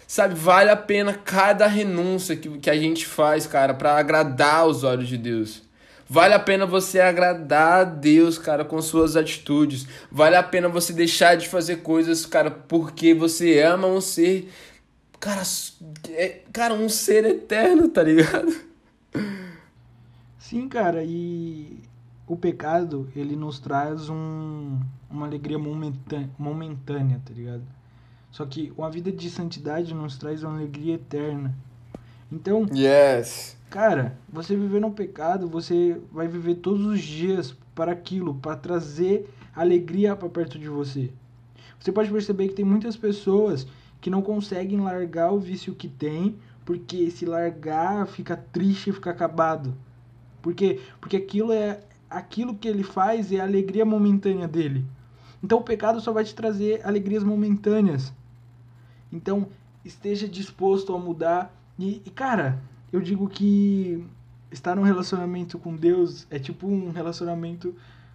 Sabe, 0.07 0.37
vale 0.37 0.71
a 0.71 0.77
pena 0.77 1.13
cada 1.13 1.67
renúncia 1.67 2.37
que, 2.37 2.49
que 2.59 2.71
a 2.71 2.77
gente 2.77 3.05
faz, 3.05 3.45
cara, 3.45 3.75
para 3.75 3.97
agradar 3.99 4.69
os 4.69 4.85
olhos 4.85 5.09
de 5.09 5.19
Deus. 5.19 5.66
Vale 6.09 6.35
a 6.35 6.39
pena 6.39 6.65
você 6.65 7.01
agradar 7.01 7.81
a 7.81 7.85
Deus, 7.85 8.39
cara, 8.39 8.65
com 8.65 8.81
suas 8.81 9.17
atitudes. 9.17 9.87
Vale 10.11 10.37
a 10.37 10.43
pena 10.43 10.69
você 10.69 10.93
deixar 10.93 11.37
de 11.37 11.49
fazer 11.49 11.77
coisas, 11.79 12.25
cara, 12.25 12.51
porque 12.51 13.13
você 13.13 13.61
ama 13.61 13.89
um 13.89 14.01
ser. 14.01 14.51
Cara, 15.19 15.43
é, 16.11 16.43
cara, 16.53 16.75
um 16.75 16.89
ser 16.89 17.25
eterno, 17.25 17.89
tá 17.89 18.03
ligado? 18.03 18.55
Sim, 20.39 20.69
cara, 20.69 21.03
e 21.03 21.81
o 22.27 22.37
pecado, 22.37 23.09
ele 23.17 23.35
nos 23.35 23.59
traz 23.59 24.09
um, 24.09 24.79
uma 25.11 25.27
alegria 25.27 25.59
momentânea, 25.59 26.31
momentânea, 26.39 27.21
tá 27.25 27.33
ligado? 27.35 27.63
Só 28.31 28.47
que 28.47 28.73
uma 28.77 28.91
vida 28.91 29.11
de 29.11 29.29
santidade 29.29 29.93
nos 29.93 30.17
traz 30.19 30.45
uma 30.45 30.55
alegria 30.55 30.95
eterna. 30.95 31.53
Então, 32.31 32.67
yes. 32.73 33.56
Cara, 33.71 34.17
você 34.29 34.55
viver 34.55 34.81
no 34.81 34.93
pecado, 34.93 35.49
você 35.49 36.01
vai 36.13 36.29
viver 36.29 36.57
todos 36.57 36.87
os 36.87 37.01
dias 37.01 37.55
para 37.75 37.93
aquilo, 37.93 38.35
para 38.35 38.57
trazer 38.57 39.29
alegria 39.55 40.15
para 40.15 40.29
perto 40.29 40.59
de 40.59 40.69
você. 40.69 41.11
Você 41.79 41.91
pode 41.91 42.11
perceber 42.11 42.49
que 42.49 42.55
tem 42.55 42.65
muitas 42.65 42.97
pessoas 42.97 43.67
que 44.01 44.09
não 44.09 44.23
conseguem 44.23 44.81
largar 44.81 45.33
o 45.33 45.41
vício 45.41 45.75
que 45.75 45.89
tem, 45.89 46.37
porque 46.65 47.11
se 47.11 47.27
largar 47.27 48.07
fica 48.07 48.37
triste, 48.37 48.93
fica 48.93 49.11
acabado. 49.11 49.75
Por 50.41 50.55
quê? 50.55 50.81
Porque 51.01 51.17
aquilo 51.17 51.53
é 51.53 51.81
aquilo 52.09 52.55
que 52.55 52.69
ele 52.69 52.85
faz 52.85 53.33
é 53.33 53.41
a 53.41 53.45
alegria 53.45 53.85
momentânea 53.85 54.47
dele. 54.47 54.85
Então 55.43 55.59
o 55.59 55.63
pecado 55.63 56.01
só 56.01 56.13
vai 56.13 56.25
te 56.25 56.35
trazer 56.35 56.81
alegrias 56.87 57.25
momentâneas. 57.25 58.13
Então 59.13 59.49
esteja 59.85 60.29
disposto 60.29 60.95
a 60.95 60.99
mudar 60.99 61.55
e, 61.79 62.01
e 62.05 62.11
cara, 62.11 62.61
eu 62.97 63.03
digo 63.03 63.29
que 63.29 64.03
estar 64.51 64.75
num 64.75 64.83
relacionamento 64.83 65.59
com 65.59 65.77
Deus 65.77 66.27
é 66.31 66.39
tipo 66.39 66.67
um 66.67 66.91
relacionamento 66.91 67.75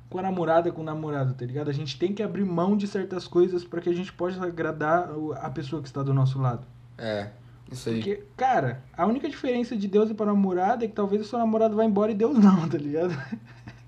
com 0.09 0.17
a 0.17 0.23
namorada, 0.23 0.71
com 0.71 0.81
o 0.81 0.83
namorado, 0.83 1.35
tá 1.35 1.45
ligado? 1.45 1.69
A 1.69 1.73
gente 1.73 1.97
tem 1.99 2.13
que 2.13 2.23
abrir 2.23 2.43
mão 2.43 2.75
de 2.75 2.87
certas 2.87 3.27
coisas 3.27 3.63
para 3.63 3.79
que 3.79 3.89
a 3.89 3.93
gente 3.93 4.11
possa 4.11 4.43
agradar 4.43 5.09
a 5.35 5.49
pessoa 5.51 5.81
que 5.81 5.87
está 5.87 6.01
do 6.01 6.13
nosso 6.13 6.41
lado. 6.41 6.65
É, 6.97 7.29
isso 7.71 7.89
aí. 7.89 7.97
Porque, 7.97 8.23
cara, 8.35 8.83
a 8.97 9.05
única 9.05 9.29
diferença 9.29 9.77
de 9.77 9.87
Deus 9.87 10.09
e 10.09 10.13
para 10.15 10.25
namorada 10.25 10.83
é 10.83 10.87
que 10.87 10.95
talvez 10.95 11.21
o 11.21 11.25
seu 11.25 11.37
namorado 11.37 11.75
vá 11.75 11.85
embora 11.85 12.11
e 12.11 12.15
Deus 12.15 12.37
não, 12.37 12.67
tá 12.67 12.77
ligado? 12.77 13.15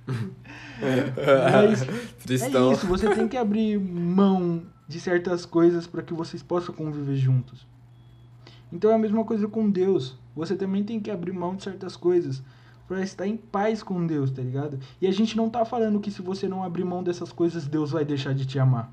Mas 0.77 1.85
Tristão. 2.23 2.69
é 2.69 2.73
isso, 2.73 2.85
você 2.85 3.13
tem 3.15 3.27
que 3.27 3.37
abrir 3.37 3.79
mão 3.79 4.61
de 4.87 4.99
certas 4.99 5.43
coisas 5.43 5.87
para 5.87 6.03
que 6.03 6.13
vocês 6.13 6.43
possam 6.43 6.73
conviver 6.75 7.15
juntos. 7.15 7.65
Então 8.71 8.91
é 8.91 8.93
a 8.93 8.99
mesma 8.99 9.25
coisa 9.25 9.47
com 9.47 9.69
Deus. 9.69 10.21
Você 10.35 10.55
também 10.55 10.83
tem 10.83 10.99
que 10.99 11.11
abrir 11.11 11.31
mão 11.31 11.55
de 11.55 11.63
certas 11.63 11.95
coisas 11.95 12.41
para 12.87 13.01
estar 13.01 13.27
em 13.27 13.37
paz 13.37 13.81
com 13.81 14.05
Deus, 14.05 14.31
tá 14.31 14.41
ligado? 14.41 14.79
E 15.01 15.07
a 15.07 15.11
gente 15.11 15.37
não 15.37 15.49
tá 15.49 15.63
falando 15.63 15.99
que 15.99 16.11
se 16.11 16.21
você 16.21 16.47
não 16.47 16.63
abrir 16.63 16.83
mão 16.83 17.03
dessas 17.03 17.31
coisas, 17.31 17.67
Deus 17.67 17.91
vai 17.91 18.03
deixar 18.03 18.33
de 18.33 18.45
te 18.45 18.59
amar. 18.59 18.91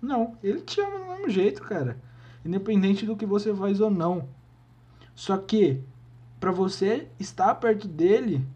Não, 0.00 0.36
ele 0.42 0.60
te 0.60 0.80
ama 0.80 0.98
do 0.98 1.06
mesmo 1.06 1.28
jeito, 1.28 1.62
cara. 1.62 1.98
Independente 2.44 3.04
do 3.04 3.16
que 3.16 3.26
você 3.26 3.54
faz 3.54 3.80
ou 3.80 3.90
não. 3.90 4.28
Só 5.14 5.36
que 5.36 5.80
para 6.38 6.50
você 6.50 7.08
estar 7.18 7.54
perto 7.56 7.86
dele, 7.86 8.46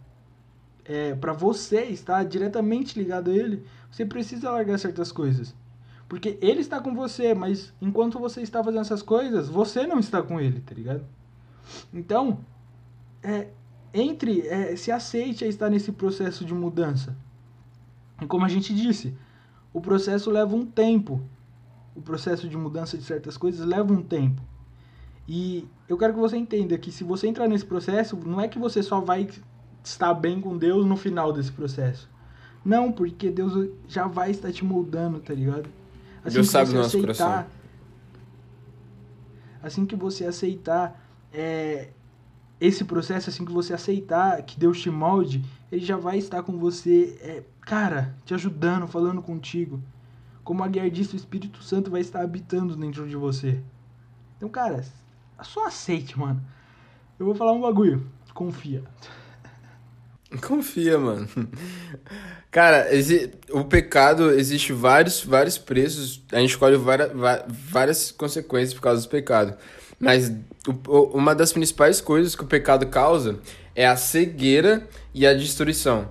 é, 0.84 1.14
para 1.14 1.32
você 1.32 1.82
estar 1.84 2.24
diretamente 2.24 2.98
ligado 2.98 3.30
a 3.30 3.34
ele, 3.34 3.62
você 3.90 4.06
precisa 4.06 4.50
largar 4.50 4.78
certas 4.78 5.12
coisas. 5.12 5.54
Porque 6.08 6.38
ele 6.40 6.60
está 6.60 6.80
com 6.80 6.94
você, 6.94 7.34
mas 7.34 7.72
enquanto 7.80 8.18
você 8.18 8.40
está 8.40 8.62
fazendo 8.62 8.80
essas 8.80 9.02
coisas, 9.02 9.48
você 9.48 9.86
não 9.86 9.98
está 9.98 10.22
com 10.22 10.40
ele, 10.40 10.60
tá 10.60 10.74
ligado? 10.74 11.04
Então, 11.92 12.38
é, 13.22 13.48
entre, 13.92 14.40
é, 14.46 14.76
se 14.76 14.90
aceite 14.90 15.44
a 15.44 15.48
estar 15.48 15.70
nesse 15.70 15.92
processo 15.92 16.44
de 16.44 16.52
mudança. 16.52 17.16
E 18.20 18.26
como 18.26 18.44
a 18.44 18.48
gente 18.48 18.74
disse, 18.74 19.14
o 19.72 19.80
processo 19.80 20.30
leva 20.30 20.54
um 20.54 20.66
tempo. 20.66 21.20
O 21.94 22.02
processo 22.02 22.48
de 22.48 22.56
mudança 22.56 22.98
de 22.98 23.04
certas 23.04 23.36
coisas 23.36 23.64
leva 23.64 23.92
um 23.92 24.02
tempo. 24.02 24.42
E 25.28 25.66
eu 25.88 25.96
quero 25.96 26.12
que 26.12 26.20
você 26.20 26.36
entenda 26.36 26.76
que 26.76 26.92
se 26.92 27.02
você 27.04 27.26
entrar 27.26 27.48
nesse 27.48 27.64
processo, 27.64 28.16
não 28.16 28.40
é 28.40 28.48
que 28.48 28.58
você 28.58 28.82
só 28.82 29.00
vai 29.00 29.28
estar 29.82 30.12
bem 30.14 30.40
com 30.40 30.56
Deus 30.56 30.84
no 30.84 30.96
final 30.96 31.32
desse 31.32 31.52
processo. 31.52 32.10
Não, 32.64 32.90
porque 32.90 33.30
Deus 33.30 33.70
já 33.86 34.06
vai 34.06 34.30
estar 34.30 34.50
te 34.52 34.64
moldando, 34.64 35.20
tá 35.20 35.34
ligado? 35.34 35.68
Assim 36.24 36.36
Deus 36.36 36.48
sabe 36.48 36.70
o 36.70 36.74
nosso 36.74 36.96
aceitar, 36.96 37.16
coração. 37.16 37.46
Assim 39.62 39.86
que 39.86 39.94
você 39.94 40.24
aceitar 40.24 41.03
é, 41.34 41.88
esse 42.60 42.84
processo, 42.84 43.28
assim 43.28 43.44
que 43.44 43.52
você 43.52 43.74
aceitar 43.74 44.40
que 44.42 44.58
Deus 44.58 44.80
te 44.80 44.88
molde, 44.88 45.44
Ele 45.70 45.84
já 45.84 45.96
vai 45.96 46.16
estar 46.16 46.42
com 46.42 46.56
você, 46.56 47.18
é, 47.20 47.42
cara, 47.62 48.14
te 48.24 48.32
ajudando, 48.32 48.86
falando 48.86 49.20
contigo. 49.20 49.82
Como 50.44 50.62
a 50.62 50.68
disse, 50.68 51.14
o 51.14 51.16
Espírito 51.16 51.62
Santo 51.62 51.90
vai 51.90 52.00
estar 52.00 52.22
habitando 52.22 52.76
dentro 52.76 53.08
de 53.08 53.16
você. 53.16 53.60
Então, 54.36 54.48
cara, 54.48 54.84
só 55.42 55.66
aceite, 55.66 56.18
mano. 56.18 56.42
Eu 57.18 57.26
vou 57.26 57.34
falar 57.34 57.52
um 57.52 57.60
bagulho. 57.60 58.06
Confia. 58.32 58.82
Confia, 60.46 60.98
mano. 60.98 61.28
Cara, 62.50 62.88
o 63.50 63.64
pecado 63.64 64.30
existe 64.32 64.72
vários, 64.72 65.24
vários 65.24 65.58
preços. 65.58 66.22
A 66.32 66.38
gente 66.40 66.50
escolhe 66.50 66.76
várias, 66.76 67.10
várias 67.48 68.12
consequências 68.12 68.74
por 68.74 68.82
causa 68.82 69.02
do 69.02 69.08
pecado. 69.08 69.56
Mas 70.04 70.30
uma 70.86 71.34
das 71.34 71.50
principais 71.50 71.98
coisas 71.98 72.36
que 72.36 72.42
o 72.42 72.46
pecado 72.46 72.86
causa 72.88 73.40
é 73.74 73.86
a 73.86 73.96
cegueira 73.96 74.86
e 75.14 75.26
a 75.26 75.32
destruição. 75.32 76.08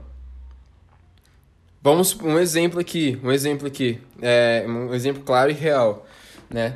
Vamos 1.79 2.17
um 2.19 2.39
exemplo 2.39 2.79
aqui, 2.79 3.19
um 3.23 3.31
exemplo 3.31 3.67
aqui, 3.67 3.99
é, 4.19 4.65
um 4.67 4.93
exemplo 4.95 5.21
claro 5.21 5.51
e 5.51 5.53
real, 5.53 6.07
né? 6.49 6.73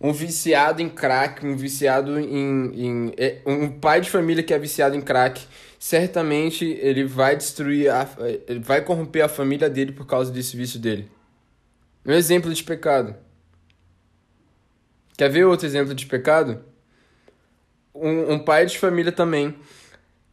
um 0.00 0.12
viciado 0.12 0.80
em 0.80 0.88
crack, 0.88 1.44
um 1.44 1.56
viciado 1.56 2.18
em, 2.20 2.86
em, 2.86 3.12
é, 3.16 3.40
um 3.44 3.68
pai 3.68 4.00
de 4.00 4.08
família 4.08 4.42
que 4.42 4.54
é 4.54 4.58
viciado 4.58 4.96
em 4.96 5.00
crack, 5.00 5.42
certamente 5.78 6.64
ele 6.64 7.04
vai 7.04 7.36
destruir, 7.36 7.90
a, 7.90 8.08
ele 8.46 8.60
vai 8.60 8.80
corromper 8.80 9.24
a 9.24 9.28
família 9.28 9.68
dele 9.68 9.90
por 9.90 10.06
causa 10.06 10.30
desse 10.30 10.56
vício 10.56 10.78
dele. 10.78 11.10
Um 12.06 12.12
exemplo 12.12 12.52
de 12.54 12.62
pecado. 12.62 13.14
Quer 15.20 15.28
ver 15.28 15.44
outro 15.44 15.66
exemplo 15.66 15.94
de 15.94 16.06
pecado? 16.06 16.64
Um, 17.94 18.32
um 18.32 18.38
pai 18.38 18.64
de 18.64 18.78
família 18.78 19.12
também 19.12 19.54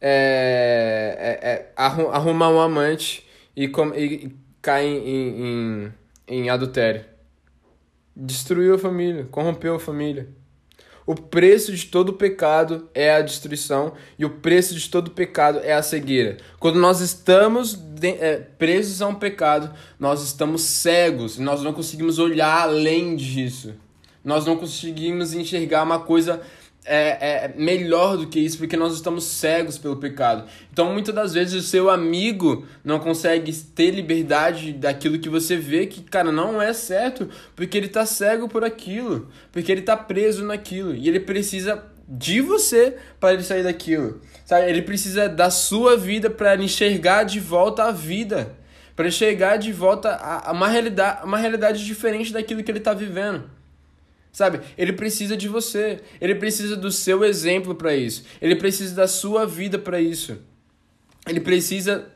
é, 0.00 1.38
é, 1.42 1.46
é 1.46 1.72
arrumar 1.76 2.48
um 2.48 2.58
amante 2.58 3.22
e, 3.54 3.68
com, 3.68 3.94
e 3.94 4.34
cai 4.62 4.86
em, 4.86 5.44
em, 5.44 5.94
em 6.26 6.48
adultério. 6.48 7.04
Destruiu 8.16 8.76
a 8.76 8.78
família, 8.78 9.28
corrompeu 9.30 9.74
a 9.74 9.78
família. 9.78 10.30
O 11.04 11.14
preço 11.14 11.70
de 11.76 11.84
todo 11.84 12.14
pecado 12.14 12.88
é 12.94 13.12
a 13.12 13.20
destruição 13.20 13.92
e 14.18 14.24
o 14.24 14.30
preço 14.30 14.74
de 14.74 14.88
todo 14.88 15.10
pecado 15.10 15.58
é 15.62 15.74
a 15.74 15.82
cegueira. 15.82 16.38
Quando 16.58 16.78
nós 16.78 17.02
estamos 17.02 17.74
de, 17.74 18.08
é, 18.08 18.38
presos 18.38 19.02
a 19.02 19.06
um 19.06 19.14
pecado, 19.14 19.70
nós 20.00 20.22
estamos 20.22 20.62
cegos 20.62 21.36
e 21.36 21.42
nós 21.42 21.62
não 21.62 21.74
conseguimos 21.74 22.18
olhar 22.18 22.62
além 22.62 23.16
disso. 23.16 23.74
Nós 24.24 24.44
não 24.44 24.56
conseguimos 24.56 25.32
enxergar 25.32 25.82
uma 25.82 26.00
coisa 26.00 26.40
é, 26.88 27.44
é 27.44 27.54
melhor 27.54 28.16
do 28.16 28.26
que 28.26 28.40
isso, 28.40 28.56
porque 28.58 28.76
nós 28.76 28.94
estamos 28.94 29.24
cegos 29.24 29.76
pelo 29.76 29.96
pecado. 29.96 30.48
Então, 30.72 30.92
muitas 30.92 31.14
das 31.14 31.34
vezes, 31.34 31.54
o 31.54 31.66
seu 31.66 31.90
amigo 31.90 32.66
não 32.82 32.98
consegue 32.98 33.52
ter 33.52 33.90
liberdade 33.90 34.72
daquilo 34.72 35.18
que 35.18 35.28
você 35.28 35.56
vê 35.56 35.86
que, 35.86 36.02
cara, 36.02 36.32
não 36.32 36.60
é 36.60 36.72
certo, 36.72 37.28
porque 37.54 37.76
ele 37.76 37.86
está 37.86 38.06
cego 38.06 38.48
por 38.48 38.64
aquilo, 38.64 39.28
porque 39.52 39.70
ele 39.70 39.80
está 39.80 39.96
preso 39.96 40.44
naquilo, 40.44 40.94
e 40.94 41.06
ele 41.08 41.20
precisa 41.20 41.84
de 42.08 42.40
você 42.40 42.96
para 43.20 43.34
ele 43.34 43.42
sair 43.42 43.62
daquilo. 43.62 44.22
Sabe? 44.46 44.70
Ele 44.70 44.80
precisa 44.80 45.28
da 45.28 45.50
sua 45.50 45.94
vida 45.94 46.30
para 46.30 46.56
enxergar 46.56 47.24
de 47.24 47.38
volta 47.38 47.84
a 47.84 47.92
vida, 47.92 48.56
para 48.96 49.08
enxergar 49.08 49.58
de 49.58 49.72
volta 49.72 50.08
a, 50.08 50.48
a 50.48 50.52
uma 50.52 50.68
realidade, 50.68 51.26
uma 51.26 51.36
realidade 51.36 51.84
diferente 51.84 52.32
daquilo 52.32 52.62
que 52.62 52.70
ele 52.70 52.78
está 52.78 52.94
vivendo. 52.94 53.57
Sabe? 54.38 54.60
Ele 54.78 54.92
precisa 54.92 55.36
de 55.36 55.48
você. 55.48 55.98
Ele 56.20 56.36
precisa 56.36 56.76
do 56.76 56.92
seu 56.92 57.24
exemplo 57.24 57.74
para 57.74 57.96
isso. 57.96 58.22
Ele 58.40 58.54
precisa 58.54 58.94
da 58.94 59.08
sua 59.08 59.44
vida 59.44 59.80
para 59.80 60.00
isso. 60.00 60.38
Ele 61.26 61.40
precisa 61.40 62.06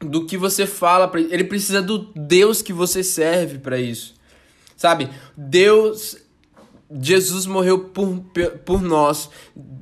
do 0.00 0.26
que 0.26 0.36
você 0.36 0.66
fala 0.66 1.06
para 1.06 1.20
ele 1.20 1.44
precisa 1.44 1.80
do 1.80 2.10
Deus 2.16 2.60
que 2.60 2.72
você 2.72 3.04
serve 3.04 3.58
para 3.58 3.78
isso. 3.78 4.14
Sabe? 4.76 5.08
Deus 5.36 6.16
Jesus 7.00 7.46
morreu 7.46 7.84
por, 7.84 8.24
por 8.64 8.82
nós. 8.82 9.30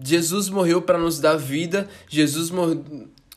Jesus 0.04 0.50
morreu 0.50 0.82
para 0.82 0.98
nos 0.98 1.18
dar 1.18 1.36
vida. 1.36 1.88
Jesus, 2.06 2.50
mor... 2.50 2.82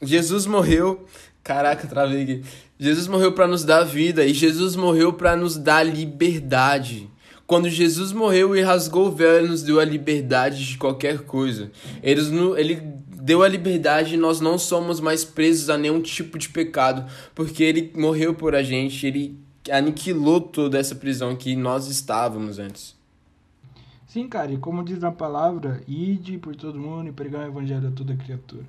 Jesus 0.02 0.46
morreu. 0.46 1.06
Caraca, 1.42 1.88
travei 1.88 2.24
aqui. 2.24 2.44
Jesus 2.78 3.08
morreu 3.08 3.32
para 3.32 3.48
nos 3.48 3.64
dar 3.64 3.84
vida 3.84 4.26
e 4.26 4.34
Jesus 4.34 4.76
morreu 4.76 5.14
para 5.14 5.38
nos 5.38 5.56
dar 5.56 5.84
liberdade. 5.84 7.15
Quando 7.48 7.70
Jesus 7.70 8.12
morreu 8.12 8.56
e 8.56 8.62
rasgou 8.62 9.08
o 9.08 9.12
véu, 9.12 9.38
ele 9.38 9.50
nos 9.50 9.62
deu 9.62 9.80
a 9.80 9.86
liberdade 9.86 10.66
de 10.66 10.78
qualquer 10.78 11.20
coisa. 11.20 11.72
Ele, 12.02 12.22
ele 12.58 12.82
deu 13.22 13.44
a 13.44 13.48
liberdade 13.48 14.16
e 14.16 14.18
nós 14.18 14.40
não 14.40 14.58
somos 14.58 15.00
mais 15.00 15.24
presos 15.24 15.70
a 15.70 15.78
nenhum 15.78 16.02
tipo 16.02 16.38
de 16.40 16.50
pecado, 16.50 17.06
porque 17.36 17.64
ele 17.64 17.94
morreu 17.96 18.34
por 18.34 18.56
a 18.56 18.64
gente, 18.64 19.06
ele 19.06 19.40
aniquilou 19.72 20.42
toda 20.42 20.80
essa 20.80 20.96
prisão 20.96 21.36
que 21.36 21.56
nós 21.56 21.88
estávamos 21.88 22.58
antes. 22.58 22.96
Sim, 24.08 24.28
cara, 24.28 24.52
e 24.52 24.58
como 24.58 24.84
diz 24.84 25.00
na 25.00 25.12
palavra, 25.12 25.84
ide 25.88 26.38
por 26.38 26.56
todo 26.56 26.80
mundo 26.80 27.10
e 27.10 27.12
pregar 27.12 27.44
o 27.44 27.48
evangelho 27.48 27.90
a 27.90 27.92
toda 27.92 28.16
criatura. 28.16 28.66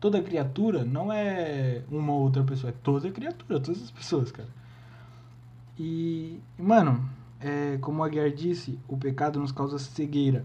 Toda 0.00 0.22
criatura 0.22 0.84
não 0.84 1.12
é 1.12 1.82
uma 1.90 2.12
ou 2.12 2.22
outra 2.22 2.42
pessoa, 2.42 2.70
é 2.70 2.74
toda 2.82 3.10
criatura, 3.10 3.60
todas 3.60 3.82
as 3.82 3.90
pessoas, 3.90 4.32
cara. 4.32 4.48
E, 5.78 6.40
mano, 6.58 7.08
é, 7.40 7.78
como 7.80 8.04
a 8.04 8.08
Guiar 8.08 8.30
disse, 8.30 8.78
o 8.86 8.96
pecado 8.96 9.40
nos 9.40 9.50
causa 9.50 9.78
cegueira. 9.78 10.44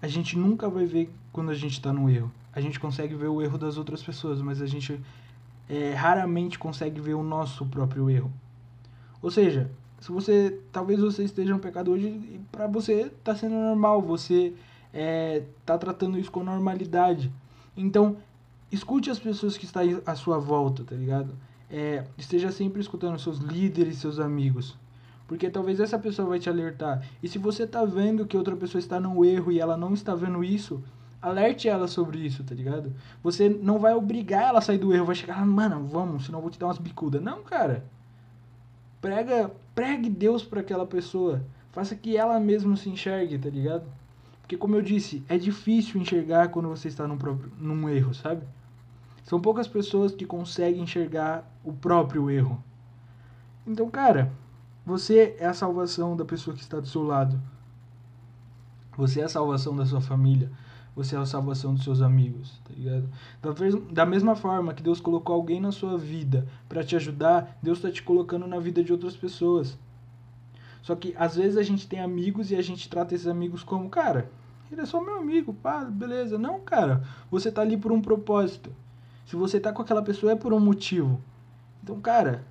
A 0.00 0.06
gente 0.06 0.38
nunca 0.38 0.68
vai 0.68 0.84
ver 0.84 1.10
quando 1.32 1.50
a 1.50 1.54
gente 1.54 1.72
está 1.72 1.92
no 1.92 2.10
erro. 2.10 2.30
A 2.52 2.60
gente 2.60 2.78
consegue 2.78 3.14
ver 3.14 3.28
o 3.28 3.42
erro 3.42 3.58
das 3.58 3.78
outras 3.78 4.02
pessoas, 4.02 4.40
mas 4.40 4.60
a 4.60 4.66
gente 4.66 5.00
é, 5.68 5.92
raramente 5.94 6.58
consegue 6.58 7.00
ver 7.00 7.14
o 7.14 7.22
nosso 7.22 7.64
próprio 7.66 8.10
erro. 8.10 8.30
Ou 9.22 9.30
seja, 9.30 9.70
se 10.00 10.12
você 10.12 10.60
talvez 10.70 11.00
você 11.00 11.24
esteja 11.24 11.52
no 11.52 11.58
pecado 11.58 11.90
hoje 11.90 12.06
e 12.06 12.40
para 12.52 12.66
você 12.66 13.02
está 13.18 13.34
sendo 13.34 13.54
normal, 13.54 14.02
você 14.02 14.54
está 14.92 15.74
é, 15.74 15.78
tratando 15.78 16.18
isso 16.18 16.30
com 16.30 16.44
normalidade. 16.44 17.32
Então, 17.76 18.16
escute 18.70 19.10
as 19.10 19.18
pessoas 19.18 19.56
que 19.56 19.64
estão 19.64 19.82
à 20.04 20.14
sua 20.14 20.38
volta, 20.38 20.84
tá 20.84 20.94
ligado? 20.94 21.34
É, 21.70 22.04
esteja 22.16 22.52
sempre 22.52 22.80
escutando 22.80 23.18
seus 23.18 23.38
líderes, 23.38 23.98
seus 23.98 24.20
amigos. 24.20 24.76
Porque 25.26 25.50
talvez 25.50 25.80
essa 25.80 25.98
pessoa 25.98 26.28
vai 26.28 26.38
te 26.38 26.48
alertar. 26.48 27.02
E 27.22 27.28
se 27.28 27.38
você 27.38 27.66
tá 27.66 27.84
vendo 27.84 28.26
que 28.26 28.36
outra 28.36 28.56
pessoa 28.56 28.78
está 28.78 29.00
no 29.00 29.24
erro 29.24 29.50
e 29.50 29.58
ela 29.58 29.76
não 29.76 29.92
está 29.92 30.14
vendo 30.14 30.44
isso, 30.44 30.82
alerte 31.20 31.68
ela 31.68 31.88
sobre 31.88 32.18
isso, 32.18 32.44
tá 32.44 32.54
ligado? 32.54 32.92
Você 33.22 33.48
não 33.48 33.78
vai 33.78 33.94
obrigar 33.94 34.44
ela 34.44 34.58
a 34.60 34.62
sair 34.62 34.78
do 34.78 34.92
erro, 34.92 35.06
vai 35.06 35.14
chegar 35.16 35.38
lá, 35.38 35.44
mano, 35.44 35.86
vamos, 35.86 36.26
senão 36.26 36.38
eu 36.38 36.42
vou 36.42 36.50
te 36.50 36.58
dar 36.58 36.66
umas 36.66 36.78
bicudas. 36.78 37.20
Não, 37.20 37.42
cara. 37.42 37.84
Prega, 39.00 39.50
pregue 39.74 40.08
Deus 40.08 40.44
para 40.44 40.60
aquela 40.60 40.86
pessoa. 40.86 41.42
Faça 41.72 41.96
que 41.96 42.16
ela 42.16 42.38
mesma 42.40 42.76
se 42.76 42.88
enxergue, 42.88 43.38
tá 43.38 43.50
ligado? 43.50 43.84
Porque 44.40 44.56
como 44.56 44.76
eu 44.76 44.82
disse, 44.82 45.24
é 45.28 45.36
difícil 45.36 46.00
enxergar 46.00 46.48
quando 46.48 46.68
você 46.68 46.86
está 46.86 47.06
num, 47.06 47.18
próprio, 47.18 47.50
num 47.58 47.88
erro, 47.88 48.14
sabe? 48.14 48.46
São 49.24 49.40
poucas 49.40 49.66
pessoas 49.66 50.14
que 50.14 50.24
conseguem 50.24 50.82
enxergar 50.82 51.44
o 51.64 51.72
próprio 51.72 52.30
erro. 52.30 52.62
Então, 53.66 53.90
cara, 53.90 54.32
você 54.86 55.36
é 55.40 55.46
a 55.46 55.52
salvação 55.52 56.16
da 56.16 56.24
pessoa 56.24 56.54
que 56.56 56.62
está 56.62 56.78
do 56.78 56.86
seu 56.86 57.02
lado. 57.02 57.42
Você 58.96 59.20
é 59.20 59.24
a 59.24 59.28
salvação 59.28 59.74
da 59.74 59.84
sua 59.84 60.00
família. 60.00 60.48
Você 60.94 61.16
é 61.16 61.18
a 61.18 61.26
salvação 61.26 61.74
dos 61.74 61.82
seus 61.82 62.00
amigos, 62.00 62.58
tá 62.64 62.72
ligado? 62.72 63.10
Da 63.92 64.06
mesma 64.06 64.36
forma 64.36 64.72
que 64.72 64.82
Deus 64.82 65.00
colocou 65.00 65.34
alguém 65.34 65.60
na 65.60 65.72
sua 65.72 65.98
vida 65.98 66.46
para 66.68 66.84
te 66.84 66.94
ajudar, 66.94 67.58
Deus 67.60 67.78
está 67.78 67.90
te 67.90 68.02
colocando 68.02 68.46
na 68.46 68.60
vida 68.60 68.82
de 68.82 68.92
outras 68.92 69.14
pessoas. 69.16 69.76
Só 70.80 70.94
que 70.94 71.14
às 71.18 71.34
vezes 71.34 71.58
a 71.58 71.62
gente 71.62 71.88
tem 71.88 72.00
amigos 72.00 72.52
e 72.52 72.56
a 72.56 72.62
gente 72.62 72.88
trata 72.88 73.14
esses 73.14 73.26
amigos 73.26 73.64
como, 73.64 73.90
cara, 73.90 74.30
ele 74.70 74.80
é 74.80 74.86
só 74.86 75.00
meu 75.00 75.18
amigo, 75.18 75.52
pá, 75.52 75.84
beleza. 75.84 76.38
Não, 76.38 76.60
cara, 76.60 77.02
você 77.28 77.50
tá 77.50 77.60
ali 77.60 77.76
por 77.76 77.90
um 77.90 78.00
propósito. 78.00 78.72
Se 79.26 79.34
você 79.34 79.58
tá 79.58 79.72
com 79.72 79.82
aquela 79.82 80.00
pessoa 80.00 80.32
é 80.32 80.36
por 80.36 80.54
um 80.54 80.60
motivo. 80.60 81.20
Então, 81.82 82.00
cara, 82.00 82.44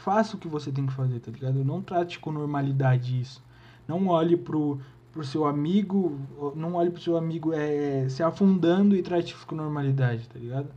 faça 0.00 0.36
o 0.36 0.38
que 0.38 0.48
você 0.48 0.72
tem 0.72 0.86
que 0.86 0.92
fazer, 0.92 1.20
tá 1.20 1.30
ligado? 1.30 1.64
Não 1.64 1.82
trate 1.82 2.18
com 2.18 2.32
normalidade 2.32 3.20
isso. 3.20 3.42
Não 3.86 4.08
olhe 4.08 4.36
pro, 4.36 4.80
pro 5.12 5.24
seu 5.24 5.44
amigo, 5.44 6.18
não 6.54 6.74
olhe 6.74 6.90
pro 6.90 7.00
seu 7.00 7.16
amigo 7.16 7.52
é, 7.52 8.08
se 8.08 8.22
afundando 8.22 8.96
e 8.96 9.02
trate 9.02 9.34
com 9.46 9.54
normalidade, 9.54 10.28
tá 10.28 10.38
ligado? 10.38 10.68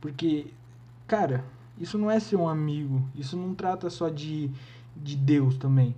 Porque, 0.00 0.46
cara, 1.06 1.44
isso 1.78 1.98
não 1.98 2.10
é 2.10 2.18
ser 2.20 2.36
um 2.36 2.48
amigo. 2.48 3.02
Isso 3.14 3.36
não 3.36 3.54
trata 3.54 3.90
só 3.90 4.08
de, 4.08 4.50
de 4.96 5.16
Deus 5.16 5.56
também. 5.56 5.94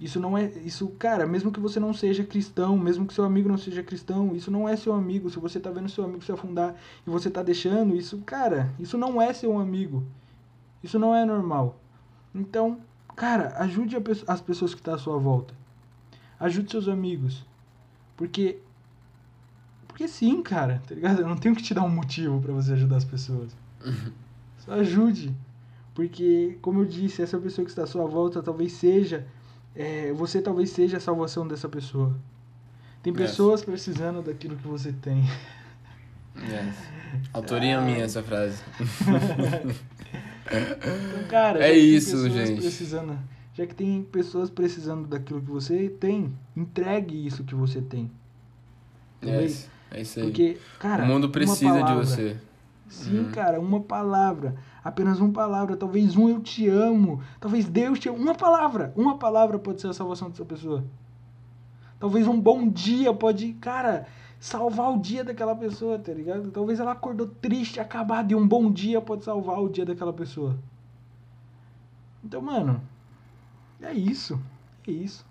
Isso 0.00 0.18
não 0.18 0.38
é. 0.38 0.46
Isso, 0.64 0.88
cara, 0.98 1.26
mesmo 1.26 1.52
que 1.52 1.60
você 1.60 1.78
não 1.78 1.92
seja 1.92 2.24
cristão, 2.24 2.78
mesmo 2.78 3.06
que 3.06 3.12
seu 3.12 3.24
amigo 3.24 3.48
não 3.50 3.58
seja 3.58 3.82
cristão, 3.82 4.34
isso 4.34 4.50
não 4.50 4.66
é 4.66 4.74
seu 4.76 4.94
amigo. 4.94 5.28
Se 5.28 5.38
você 5.38 5.60
tá 5.60 5.70
vendo 5.70 5.90
seu 5.90 6.04
amigo 6.04 6.24
se 6.24 6.32
afundar 6.32 6.74
e 7.06 7.10
você 7.10 7.28
tá 7.28 7.42
deixando, 7.42 7.94
isso, 7.94 8.18
cara, 8.18 8.72
isso 8.78 8.96
não 8.96 9.20
é 9.20 9.32
seu 9.34 9.58
amigo. 9.58 10.06
Isso 10.82 10.98
não 10.98 11.14
é 11.14 11.24
normal. 11.24 11.78
Então, 12.34 12.80
cara, 13.16 13.54
ajude 13.58 13.96
as 14.26 14.40
pessoas 14.40 14.72
que 14.72 14.80
estão 14.80 14.94
tá 14.94 15.00
à 15.00 15.02
sua 15.02 15.18
volta. 15.18 15.54
Ajude 16.38 16.70
seus 16.70 16.88
amigos. 16.88 17.44
Porque. 18.16 18.58
Porque 19.86 20.08
sim, 20.08 20.42
cara, 20.42 20.80
tá 20.86 20.94
ligado? 20.94 21.20
Eu 21.20 21.28
não 21.28 21.36
tenho 21.36 21.54
que 21.54 21.62
te 21.62 21.74
dar 21.74 21.82
um 21.82 21.90
motivo 21.90 22.40
para 22.40 22.52
você 22.52 22.72
ajudar 22.72 22.96
as 22.96 23.04
pessoas. 23.04 23.54
Só 24.58 24.72
ajude. 24.72 25.34
Porque, 25.94 26.58
como 26.62 26.80
eu 26.80 26.86
disse, 26.86 27.20
essa 27.20 27.38
pessoa 27.38 27.64
que 27.64 27.70
está 27.70 27.82
à 27.82 27.86
sua 27.86 28.06
volta 28.06 28.42
talvez 28.42 28.72
seja. 28.72 29.26
É, 29.74 30.12
você 30.12 30.40
talvez 30.40 30.70
seja 30.70 30.96
a 30.96 31.00
salvação 31.00 31.46
dessa 31.46 31.68
pessoa. 31.68 32.16
Tem 33.02 33.12
pessoas 33.12 33.60
yes. 33.60 33.68
precisando 33.68 34.22
daquilo 34.22 34.56
que 34.56 34.66
você 34.66 34.92
tem. 34.92 35.24
Yes. 36.36 36.76
Autoria 37.32 37.78
ah. 37.78 37.82
minha 37.82 38.04
essa 38.04 38.22
frase. 38.22 38.62
Então, 40.50 41.28
cara, 41.28 41.64
é 41.64 41.72
isso, 41.76 42.28
gente. 42.28 42.60
Precisando, 42.60 43.16
já 43.54 43.66
que 43.66 43.74
tem 43.74 44.02
pessoas 44.02 44.50
precisando 44.50 45.06
daquilo 45.06 45.40
que 45.40 45.50
você 45.50 45.88
tem, 45.88 46.32
entregue 46.56 47.26
isso 47.26 47.44
que 47.44 47.54
você 47.54 47.80
tem. 47.80 48.10
Yes, 49.22 49.70
é 49.90 50.00
isso 50.00 50.18
aí. 50.18 50.24
Porque, 50.26 50.58
cara, 50.78 51.04
o 51.04 51.06
mundo 51.06 51.28
precisa 51.30 51.72
palavra, 51.72 52.02
de 52.02 52.06
você. 52.06 52.36
Sim, 52.88 53.20
uhum. 53.20 53.30
cara, 53.30 53.60
uma 53.60 53.80
palavra. 53.80 54.56
Apenas 54.82 55.20
uma 55.20 55.32
palavra. 55.32 55.76
Talvez 55.76 56.16
um 56.16 56.28
eu 56.28 56.40
te 56.40 56.68
amo. 56.68 57.22
Talvez 57.38 57.68
Deus 57.68 57.98
te 57.98 58.08
ame. 58.08 58.18
Uma 58.18 58.34
palavra. 58.34 58.92
Uma 58.96 59.16
palavra 59.16 59.58
pode 59.58 59.80
ser 59.80 59.88
a 59.88 59.92
salvação 59.92 60.28
dessa 60.28 60.44
pessoa. 60.44 60.84
Talvez 62.00 62.26
um 62.26 62.40
bom 62.40 62.66
dia 62.68 63.14
pode. 63.14 63.52
Cara, 63.54 64.06
salvar 64.40 64.90
o 64.90 64.98
dia 64.98 65.22
daquela 65.22 65.54
pessoa, 65.54 65.98
tá 65.98 66.12
ligado? 66.12 66.50
Talvez 66.50 66.80
ela 66.80 66.92
acordou 66.92 67.28
triste, 67.28 67.78
acabada, 67.78 68.32
e 68.32 68.34
um 68.34 68.48
bom 68.48 68.72
dia 68.72 69.00
pode 69.00 69.22
salvar 69.22 69.60
o 69.60 69.68
dia 69.68 69.84
daquela 69.84 70.14
pessoa. 70.14 70.58
Então, 72.24 72.40
mano, 72.40 72.82
é 73.82 73.92
isso. 73.92 74.40
É 74.88 74.90
isso. 74.90 75.26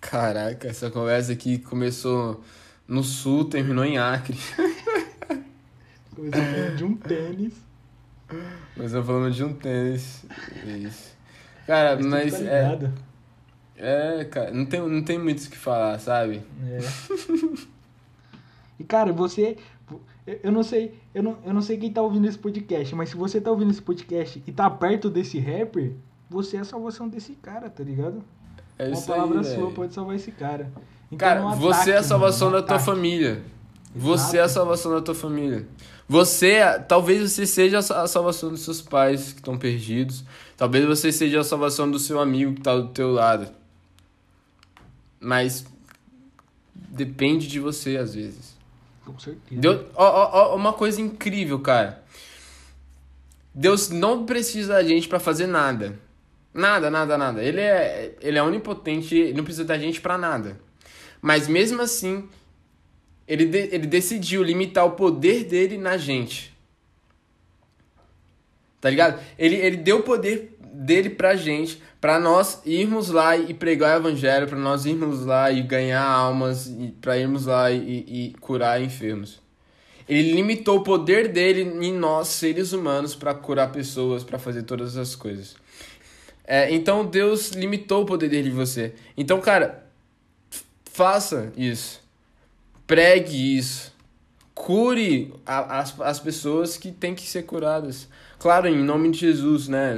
Caraca, 0.00 0.66
essa 0.66 0.90
conversa 0.90 1.32
aqui 1.32 1.58
começou 1.58 2.42
no 2.86 3.04
sul, 3.04 3.44
terminou 3.44 3.84
em 3.84 3.96
Acre. 3.96 4.36
começou 6.14 6.42
falando 6.42 6.76
de 6.76 6.84
um 6.84 6.96
tênis. 6.96 7.54
Começou 8.74 9.04
falando 9.04 9.32
de 9.32 9.44
um 9.44 9.54
tênis. 9.54 10.24
Isso. 10.64 11.16
Cara, 11.66 11.96
mas, 11.96 12.32
mas 12.32 12.32
tá 12.32 12.44
é. 12.44 13.07
É, 13.80 14.24
cara, 14.24 14.50
não 14.50 14.66
tem, 14.66 14.80
não 14.80 15.02
tem 15.02 15.18
muito 15.18 15.44
o 15.44 15.50
que 15.50 15.56
falar, 15.56 16.00
sabe? 16.00 16.42
É. 16.68 16.78
e, 18.80 18.84
cara, 18.84 19.12
você. 19.12 19.56
Eu 20.42 20.52
não 20.52 20.62
sei, 20.62 20.94
eu 21.14 21.22
não, 21.22 21.38
eu 21.42 21.54
não 21.54 21.62
sei 21.62 21.78
quem 21.78 21.90
tá 21.90 22.02
ouvindo 22.02 22.28
esse 22.28 22.36
podcast, 22.36 22.94
mas 22.94 23.08
se 23.08 23.16
você 23.16 23.40
tá 23.40 23.50
ouvindo 23.50 23.70
esse 23.70 23.80
podcast 23.80 24.42
e 24.46 24.52
tá 24.52 24.68
perto 24.68 25.08
desse 25.08 25.38
rapper, 25.38 25.92
você 26.28 26.58
é 26.58 26.60
a 26.60 26.64
salvação 26.64 27.08
desse 27.08 27.32
cara, 27.32 27.70
tá 27.70 27.82
ligado? 27.82 28.22
É 28.78 28.88
Uma 28.88 29.00
palavra 29.00 29.38
aí, 29.38 29.44
sua 29.44 29.70
pode 29.70 29.94
salvar 29.94 30.16
esse 30.16 30.30
cara. 30.30 30.70
Então, 31.10 31.26
cara, 31.26 31.40
ataque, 31.40 31.62
você 31.62 31.92
é 31.92 31.96
a 31.96 32.02
salvação 32.02 32.50
mano, 32.50 32.60
da 32.60 32.66
tua 32.66 32.78
família. 32.78 33.42
Você 33.96 34.36
é 34.36 34.42
a 34.42 34.48
salvação 34.48 34.92
da 34.92 35.00
tua 35.00 35.14
família. 35.14 35.66
Você, 36.06 36.60
talvez 36.86 37.30
você 37.30 37.46
seja 37.46 37.78
a 37.78 38.06
salvação 38.06 38.50
dos 38.50 38.60
seus 38.60 38.82
pais 38.82 39.32
que 39.32 39.38
estão 39.38 39.56
perdidos. 39.56 40.24
Talvez 40.56 40.84
você 40.84 41.10
seja 41.10 41.40
a 41.40 41.44
salvação 41.44 41.90
do 41.90 41.98
seu 41.98 42.20
amigo 42.20 42.52
que 42.52 42.60
está 42.60 42.76
do 42.76 42.88
teu 42.88 43.12
lado. 43.12 43.57
Mas 45.20 45.66
depende 46.72 47.48
de 47.48 47.58
você 47.60 47.96
às 47.96 48.14
vezes. 48.14 48.56
Com 49.04 49.18
certeza. 49.18 49.60
Deus, 49.60 49.86
ó, 49.94 50.52
ó, 50.52 50.56
uma 50.56 50.72
coisa 50.72 51.00
incrível, 51.00 51.58
cara. 51.60 52.02
Deus 53.54 53.90
não 53.90 54.24
precisa 54.24 54.74
da 54.74 54.84
gente 54.84 55.08
para 55.08 55.18
fazer 55.18 55.46
nada. 55.46 55.98
Nada, 56.52 56.90
nada, 56.90 57.18
nada. 57.18 57.42
Ele 57.42 57.60
é, 57.60 58.14
ele 58.20 58.38
é 58.38 58.42
onipotente, 58.42 59.16
ele 59.16 59.34
não 59.34 59.44
precisa 59.44 59.64
da 59.64 59.78
gente 59.78 60.00
para 60.00 60.18
nada. 60.18 60.60
Mas 61.20 61.48
mesmo 61.48 61.82
assim, 61.82 62.28
ele, 63.26 63.46
de, 63.46 63.58
ele 63.74 63.86
decidiu 63.86 64.42
limitar 64.42 64.84
o 64.84 64.92
poder 64.92 65.44
dele 65.44 65.76
na 65.76 65.96
gente. 65.96 66.56
Tá 68.80 68.90
ligado? 68.90 69.20
Ele, 69.38 69.56
ele 69.56 69.76
deu 69.76 69.98
o 69.98 70.02
poder 70.02 70.57
dele 70.72 71.10
pra 71.10 71.36
gente, 71.36 71.82
pra 72.00 72.18
nós 72.18 72.60
irmos 72.64 73.08
lá 73.08 73.36
e 73.36 73.52
pregar 73.54 73.96
o 73.96 74.00
evangelho, 74.00 74.46
pra 74.46 74.58
nós 74.58 74.86
irmos 74.86 75.24
lá 75.24 75.50
e 75.50 75.62
ganhar 75.62 76.02
almas, 76.02 76.72
pra 77.00 77.18
irmos 77.18 77.46
lá 77.46 77.70
e, 77.70 78.04
e 78.06 78.34
curar 78.40 78.82
enfermos. 78.82 79.40
Ele 80.08 80.32
limitou 80.32 80.78
o 80.78 80.82
poder 80.82 81.28
dele 81.28 81.62
em 81.62 81.92
nós, 81.92 82.28
seres 82.28 82.72
humanos, 82.72 83.14
para 83.14 83.34
curar 83.34 83.70
pessoas, 83.70 84.24
para 84.24 84.38
fazer 84.38 84.62
todas 84.62 84.96
as 84.96 85.14
coisas. 85.14 85.54
É, 86.44 86.72
então 86.72 87.04
Deus 87.04 87.50
limitou 87.50 88.04
o 88.04 88.06
poder 88.06 88.30
dele 88.30 88.48
em 88.48 88.54
você. 88.54 88.94
Então, 89.18 89.38
cara, 89.38 89.84
faça 90.90 91.52
isso. 91.54 92.02
Pregue 92.86 93.58
isso. 93.58 93.92
Cure 94.54 95.34
a, 95.44 95.80
as, 95.80 96.00
as 96.00 96.18
pessoas 96.18 96.78
que 96.78 96.90
têm 96.90 97.14
que 97.14 97.22
ser 97.22 97.42
curadas. 97.42 98.08
Claro, 98.38 98.68
em 98.68 98.76
nome 98.84 99.10
de 99.10 99.18
Jesus, 99.18 99.66
né? 99.66 99.96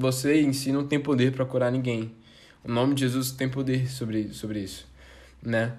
Você 0.00 0.40
em 0.40 0.52
si 0.52 0.72
não 0.72 0.86
tem 0.86 0.98
poder 0.98 1.32
para 1.32 1.44
curar 1.44 1.70
ninguém. 1.70 2.12
O 2.64 2.70
nome 2.70 2.94
de 2.94 3.02
Jesus 3.02 3.30
tem 3.30 3.48
poder 3.48 3.88
sobre, 3.88 4.32
sobre 4.32 4.58
isso, 4.58 4.88
né? 5.40 5.74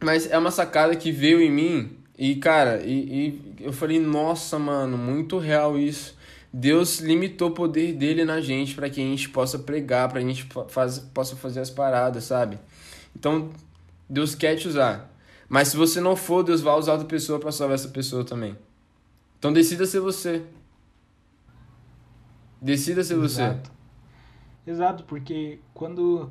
Mas 0.00 0.28
é 0.28 0.36
uma 0.36 0.50
sacada 0.50 0.96
que 0.96 1.12
veio 1.12 1.40
em 1.40 1.50
mim 1.50 1.96
e, 2.18 2.34
cara, 2.34 2.82
e, 2.84 2.90
e 2.90 3.54
eu 3.60 3.72
falei, 3.72 4.00
nossa, 4.00 4.58
mano, 4.58 4.98
muito 4.98 5.38
real 5.38 5.78
isso. 5.78 6.18
Deus 6.52 6.98
limitou 6.98 7.50
o 7.50 7.54
poder 7.54 7.92
dele 7.92 8.24
na 8.24 8.40
gente 8.40 8.74
para 8.74 8.90
que 8.90 9.00
a 9.00 9.04
gente 9.04 9.28
possa 9.28 9.56
pregar, 9.56 10.08
para 10.08 10.18
a 10.18 10.22
gente 10.22 10.48
faz, 10.68 10.98
possa 10.98 11.36
fazer 11.36 11.60
as 11.60 11.70
paradas, 11.70 12.24
sabe? 12.24 12.58
Então, 13.14 13.50
Deus 14.08 14.34
quer 14.34 14.56
te 14.56 14.66
usar. 14.66 15.14
Mas 15.48 15.68
se 15.68 15.76
você 15.76 16.00
não 16.00 16.16
for, 16.16 16.42
Deus 16.42 16.60
vai 16.60 16.76
usar 16.76 16.92
outra 16.92 17.06
pessoa 17.06 17.38
para 17.38 17.52
salvar 17.52 17.76
essa 17.76 17.88
pessoa 17.88 18.24
também. 18.24 18.56
Então 19.40 19.54
decida 19.54 19.86
ser 19.86 20.00
você. 20.00 20.44
Decida 22.60 23.02
ser 23.02 23.14
Exato. 23.14 23.70
você. 23.70 24.70
Exato, 24.70 25.04
porque 25.04 25.58
quando 25.72 26.30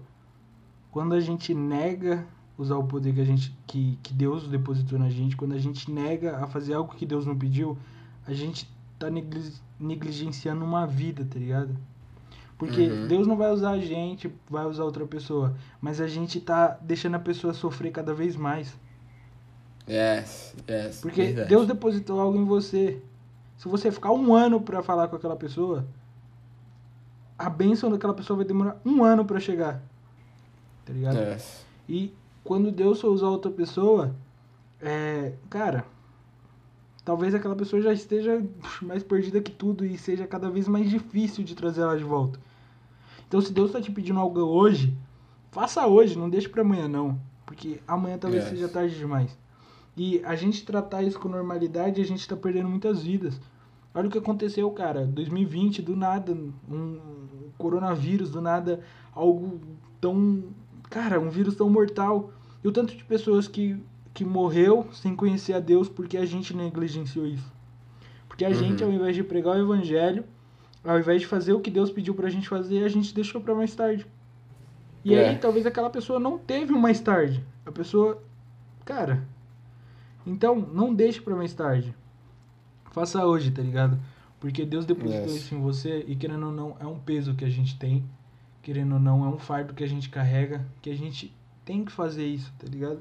quando 0.91 1.15
a 1.15 1.19
gente 1.19 1.51
nega 1.55 2.23
usar 2.55 2.77
o 2.77 2.83
poder 2.83 3.15
que 3.15 3.21
a 3.21 3.25
gente 3.25 3.51
que, 3.65 3.97
que 4.03 4.13
Deus 4.13 4.47
depositou 4.47 4.99
na 4.99 5.09
gente, 5.09 5.35
quando 5.35 5.53
a 5.53 5.57
gente 5.57 5.89
nega 5.89 6.37
a 6.37 6.45
fazer 6.45 6.75
algo 6.75 6.93
que 6.93 7.03
Deus 7.03 7.25
não 7.25 7.35
pediu, 7.35 7.75
a 8.27 8.33
gente 8.33 8.69
tá 8.99 9.07
negligenciando 9.79 10.63
uma 10.63 10.85
vida, 10.85 11.25
tá 11.25 11.39
ligado? 11.39 11.75
Porque 12.59 12.89
uhum. 12.89 13.07
Deus 13.07 13.25
não 13.25 13.35
vai 13.35 13.51
usar 13.51 13.71
a 13.71 13.79
gente, 13.79 14.31
vai 14.47 14.67
usar 14.67 14.83
outra 14.83 15.07
pessoa, 15.07 15.55
mas 15.81 15.99
a 15.99 16.07
gente 16.07 16.39
tá 16.39 16.77
deixando 16.79 17.15
a 17.15 17.19
pessoa 17.19 17.55
sofrer 17.55 17.91
cada 17.91 18.13
vez 18.13 18.35
mais. 18.35 18.77
Yes, 19.89 20.55
yes. 20.69 21.01
Porque 21.01 21.23
verdade. 21.23 21.49
Deus 21.49 21.67
depositou 21.67 22.19
algo 22.19 22.37
em 22.37 22.45
você. 22.45 23.01
Se 23.57 23.67
você 23.67 23.91
ficar 23.91 24.11
um 24.11 24.33
ano 24.33 24.61
para 24.61 24.83
falar 24.83 25.07
com 25.07 25.15
aquela 25.15 25.35
pessoa, 25.35 25.85
a 27.37 27.49
bênção 27.49 27.89
daquela 27.89 28.13
pessoa 28.13 28.37
vai 28.37 28.45
demorar 28.45 28.79
um 28.85 29.03
ano 29.03 29.25
para 29.25 29.39
chegar. 29.39 29.81
Tá 30.85 30.93
ligado? 30.93 31.17
Yes. 31.17 31.65
E 31.87 32.13
quando 32.43 32.71
Deus 32.71 33.01
for 33.01 33.09
usar 33.09 33.27
outra 33.27 33.49
pessoa, 33.49 34.15
é, 34.79 35.33
cara, 35.49 35.85
talvez 37.03 37.33
aquela 37.33 37.55
pessoa 37.55 37.81
já 37.81 37.91
esteja 37.91 38.43
mais 38.81 39.01
perdida 39.03 39.41
que 39.41 39.51
tudo 39.51 39.85
e 39.85 39.97
seja 39.97 40.27
cada 40.27 40.49
vez 40.49 40.67
mais 40.67 40.89
difícil 40.89 41.43
de 41.43 41.55
trazer 41.55 41.81
ela 41.81 41.97
de 41.97 42.03
volta. 42.03 42.39
Então, 43.27 43.41
se 43.41 43.51
Deus 43.51 43.69
está 43.69 43.81
te 43.81 43.91
pedindo 43.91 44.19
algo 44.19 44.39
hoje, 44.39 44.95
faça 45.51 45.85
hoje, 45.85 46.17
não 46.17 46.29
deixe 46.29 46.47
para 46.49 46.61
amanhã 46.61 46.87
não, 46.87 47.19
porque 47.45 47.79
amanhã 47.87 48.17
talvez 48.17 48.43
yes. 48.43 48.51
seja 48.51 48.69
tarde 48.69 48.95
demais. 48.95 49.37
E 49.95 50.21
a 50.23 50.35
gente 50.35 50.65
tratar 50.65 51.03
isso 51.03 51.19
com 51.19 51.27
normalidade, 51.27 52.01
a 52.01 52.05
gente 52.05 52.27
tá 52.27 52.35
perdendo 52.35 52.69
muitas 52.69 53.03
vidas. 53.03 53.39
Olha 53.93 54.07
o 54.07 54.11
que 54.11 54.17
aconteceu, 54.17 54.69
cara. 54.71 55.05
2020, 55.05 55.81
do 55.81 55.95
nada, 55.95 56.37
um 56.69 56.99
coronavírus, 57.57 58.31
do 58.31 58.39
nada, 58.39 58.79
algo 59.13 59.59
tão 59.99 60.43
cara, 60.89 61.19
um 61.19 61.29
vírus 61.29 61.55
tão 61.55 61.69
mortal. 61.69 62.31
E 62.63 62.67
o 62.67 62.71
tanto 62.71 62.95
de 62.95 63.03
pessoas 63.03 63.47
que, 63.47 63.81
que 64.13 64.25
morreu 64.25 64.87
sem 64.91 65.15
conhecer 65.15 65.53
a 65.53 65.59
Deus 65.59 65.87
porque 65.87 66.17
a 66.17 66.25
gente 66.25 66.55
negligenciou 66.55 67.25
isso. 67.25 67.51
Porque 68.27 68.45
a 68.45 68.49
uhum. 68.49 68.53
gente, 68.53 68.83
ao 68.83 68.91
invés 68.91 69.15
de 69.15 69.23
pregar 69.23 69.57
o 69.57 69.61
evangelho, 69.61 70.23
ao 70.83 70.99
invés 70.99 71.21
de 71.21 71.27
fazer 71.27 71.53
o 71.53 71.59
que 71.59 71.69
Deus 71.69 71.91
pediu 71.91 72.13
pra 72.13 72.29
gente 72.29 72.47
fazer, 72.47 72.83
a 72.83 72.89
gente 72.89 73.13
deixou 73.13 73.41
para 73.41 73.55
mais 73.55 73.75
tarde. 73.75 74.05
E 75.03 75.13
é. 75.13 75.29
aí, 75.29 75.37
talvez 75.37 75.65
aquela 75.65 75.89
pessoa 75.89 76.19
não 76.19 76.37
teve 76.37 76.73
um 76.73 76.79
mais 76.79 76.99
tarde. 76.99 77.43
A 77.65 77.71
pessoa. 77.71 78.21
Cara. 78.85 79.23
Então, 80.25 80.55
não 80.55 80.93
deixe 80.93 81.21
para 81.21 81.35
mais 81.35 81.53
tarde. 81.53 81.95
Faça 82.91 83.25
hoje, 83.25 83.51
tá 83.51 83.61
ligado? 83.61 83.99
Porque 84.39 84.65
Deus 84.65 84.85
depositou 84.85 85.27
yes. 85.27 85.35
isso 85.35 85.55
em 85.55 85.61
você 85.61 86.05
e, 86.07 86.15
querendo 86.15 86.47
ou 86.47 86.51
não, 86.51 86.75
é 86.79 86.85
um 86.85 86.99
peso 86.99 87.35
que 87.35 87.43
a 87.43 87.49
gente 87.49 87.77
tem. 87.77 88.03
Querendo 88.61 88.93
ou 88.93 88.99
não, 88.99 89.25
é 89.25 89.27
um 89.27 89.37
fardo 89.37 89.73
que 89.73 89.83
a 89.83 89.87
gente 89.87 90.09
carrega. 90.09 90.65
Que 90.81 90.89
a 90.89 90.95
gente 90.95 91.33
tem 91.65 91.83
que 91.83 91.91
fazer 91.91 92.25
isso, 92.25 92.51
tá 92.57 92.67
ligado? 92.67 92.99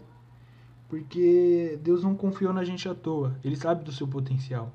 Porque 0.88 1.78
Deus 1.82 2.02
não 2.02 2.14
confiou 2.14 2.52
na 2.52 2.64
gente 2.64 2.88
à 2.88 2.94
toa. 2.94 3.36
Ele 3.44 3.56
sabe 3.56 3.84
do 3.84 3.92
seu 3.92 4.08
potencial. 4.08 4.72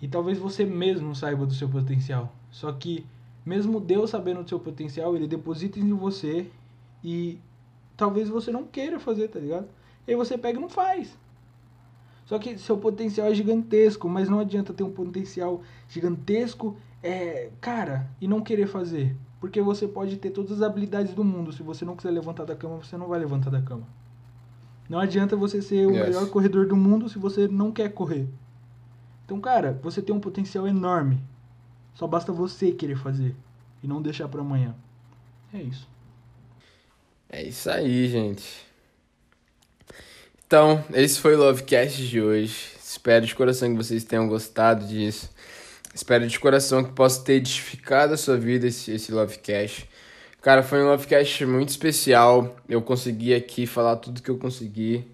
E 0.00 0.08
talvez 0.08 0.38
você 0.38 0.64
mesmo 0.64 1.14
saiba 1.14 1.46
do 1.46 1.54
seu 1.54 1.68
potencial. 1.68 2.34
Só 2.50 2.72
que, 2.72 3.06
mesmo 3.44 3.80
Deus 3.80 4.10
sabendo 4.10 4.42
do 4.42 4.48
seu 4.48 4.58
potencial, 4.58 5.14
ele 5.14 5.26
deposita 5.26 5.78
em 5.78 5.92
você 5.92 6.50
e 7.02 7.38
talvez 7.96 8.28
você 8.28 8.50
não 8.50 8.64
queira 8.64 8.98
fazer, 8.98 9.28
tá 9.28 9.38
ligado? 9.38 9.68
E 10.06 10.10
aí 10.10 10.16
você 10.16 10.36
pega 10.36 10.58
e 10.58 10.60
não 10.60 10.68
faz. 10.68 11.16
Só 12.24 12.38
que 12.38 12.56
seu 12.58 12.78
potencial 12.78 13.26
é 13.26 13.34
gigantesco, 13.34 14.08
mas 14.08 14.28
não 14.28 14.40
adianta 14.40 14.72
ter 14.72 14.82
um 14.82 14.90
potencial 14.90 15.62
gigantesco, 15.88 16.76
é, 17.02 17.50
cara, 17.60 18.08
e 18.20 18.26
não 18.26 18.40
querer 18.40 18.66
fazer. 18.66 19.14
Porque 19.38 19.60
você 19.60 19.86
pode 19.86 20.16
ter 20.16 20.30
todas 20.30 20.52
as 20.52 20.62
habilidades 20.62 21.12
do 21.12 21.22
mundo. 21.22 21.52
Se 21.52 21.62
você 21.62 21.84
não 21.84 21.94
quiser 21.94 22.10
levantar 22.10 22.44
da 22.44 22.56
cama, 22.56 22.78
você 22.78 22.96
não 22.96 23.08
vai 23.08 23.18
levantar 23.18 23.50
da 23.50 23.60
cama. 23.60 23.86
Não 24.88 24.98
adianta 24.98 25.36
você 25.36 25.60
ser 25.60 25.86
o 25.86 25.90
yes. 25.90 26.06
melhor 26.06 26.28
corredor 26.30 26.66
do 26.66 26.76
mundo 26.76 27.08
se 27.08 27.18
você 27.18 27.46
não 27.46 27.70
quer 27.70 27.92
correr. 27.92 28.26
Então, 29.24 29.40
cara, 29.40 29.78
você 29.82 30.00
tem 30.00 30.14
um 30.14 30.20
potencial 30.20 30.66
enorme. 30.66 31.20
Só 31.94 32.06
basta 32.06 32.32
você 32.32 32.72
querer 32.72 32.96
fazer 32.96 33.34
e 33.82 33.86
não 33.86 34.00
deixar 34.02 34.28
para 34.28 34.40
amanhã. 34.40 34.74
É 35.52 35.62
isso. 35.62 35.88
É 37.28 37.42
isso 37.42 37.70
aí, 37.70 38.08
gente. 38.08 38.66
Então, 40.54 40.84
esse 40.94 41.18
foi 41.18 41.34
o 41.34 41.38
Lovecast 41.38 42.06
de 42.06 42.22
hoje. 42.22 42.76
Espero 42.80 43.26
de 43.26 43.34
coração 43.34 43.68
que 43.70 43.76
vocês 43.76 44.04
tenham 44.04 44.28
gostado 44.28 44.86
disso. 44.86 45.28
Espero 45.92 46.28
de 46.28 46.38
coração 46.38 46.84
que 46.84 46.92
possa 46.92 47.24
ter 47.24 47.32
edificado 47.32 48.14
a 48.14 48.16
sua 48.16 48.36
vida 48.36 48.68
esse, 48.68 48.92
esse 48.92 49.10
Lovecast. 49.10 49.90
Cara, 50.40 50.62
foi 50.62 50.80
um 50.80 50.86
Lovecast 50.86 51.44
muito 51.44 51.70
especial. 51.70 52.54
Eu 52.68 52.80
consegui 52.80 53.34
aqui 53.34 53.66
falar 53.66 53.96
tudo 53.96 54.22
que 54.22 54.30
eu 54.30 54.38
consegui, 54.38 55.04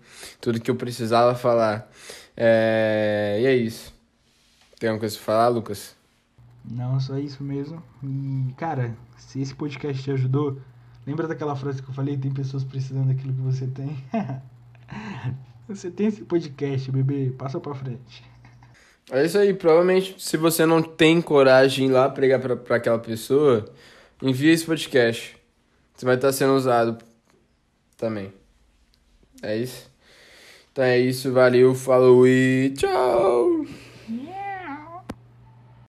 tudo 0.43 0.61
que 0.61 0.71
eu 0.71 0.77
precisava 0.77 1.35
falar. 1.35 1.91
É... 2.37 3.39
E 3.41 3.47
é 3.47 3.57
isso. 3.57 3.95
Tem 4.79 4.91
alguma 4.91 5.01
coisa 5.01 5.17
pra 5.17 5.25
falar, 5.25 5.49
Lucas? 5.49 5.97
Não, 6.71 7.01
só 7.01 7.17
isso 7.17 7.43
mesmo. 7.43 7.83
E, 8.05 8.53
cara, 8.59 8.95
se 9.17 9.41
esse 9.41 9.55
podcast 9.55 10.03
te 10.03 10.11
ajudou, 10.11 10.61
lembra 11.07 11.27
daquela 11.27 11.57
frase 11.57 11.83
que 11.83 11.89
eu 11.89 11.95
falei? 11.95 12.19
Tem 12.19 12.31
pessoas 12.31 12.63
precisando 12.63 13.09
daquilo 13.09 13.33
que 13.33 13.41
você 13.41 13.67
tem. 13.67 13.97
você 15.69 15.91
tem 15.91 16.07
esse 16.07 16.23
podcast, 16.23 16.91
bebê, 16.91 17.33
passa 17.37 17.61
pra 17.61 17.75
frente. 17.75 18.25
É 19.11 19.25
isso 19.25 19.39
aí, 19.39 19.53
provavelmente 19.53 20.15
se 20.19 20.37
você 20.37 20.65
não 20.65 20.83
tem 20.83 21.21
coragem 21.21 21.91
lá 21.91 22.09
pregar 22.09 22.41
pra, 22.41 22.57
pra 22.57 22.77
aquela 22.77 22.99
pessoa, 22.99 23.73
envia 24.23 24.53
esse 24.53 24.65
podcast. 24.65 25.37
Você 25.95 26.07
vai 26.07 26.15
estar 26.15 26.33
sendo 26.33 26.55
usado 26.55 26.99
também. 27.97 28.33
É 29.43 29.57
isso? 29.57 29.91
Então 30.73 30.85
é 30.85 30.99
isso, 30.99 31.33
valeu, 31.33 31.75
falou 31.75 32.27
e 32.27 32.73
tchau! 32.77 33.67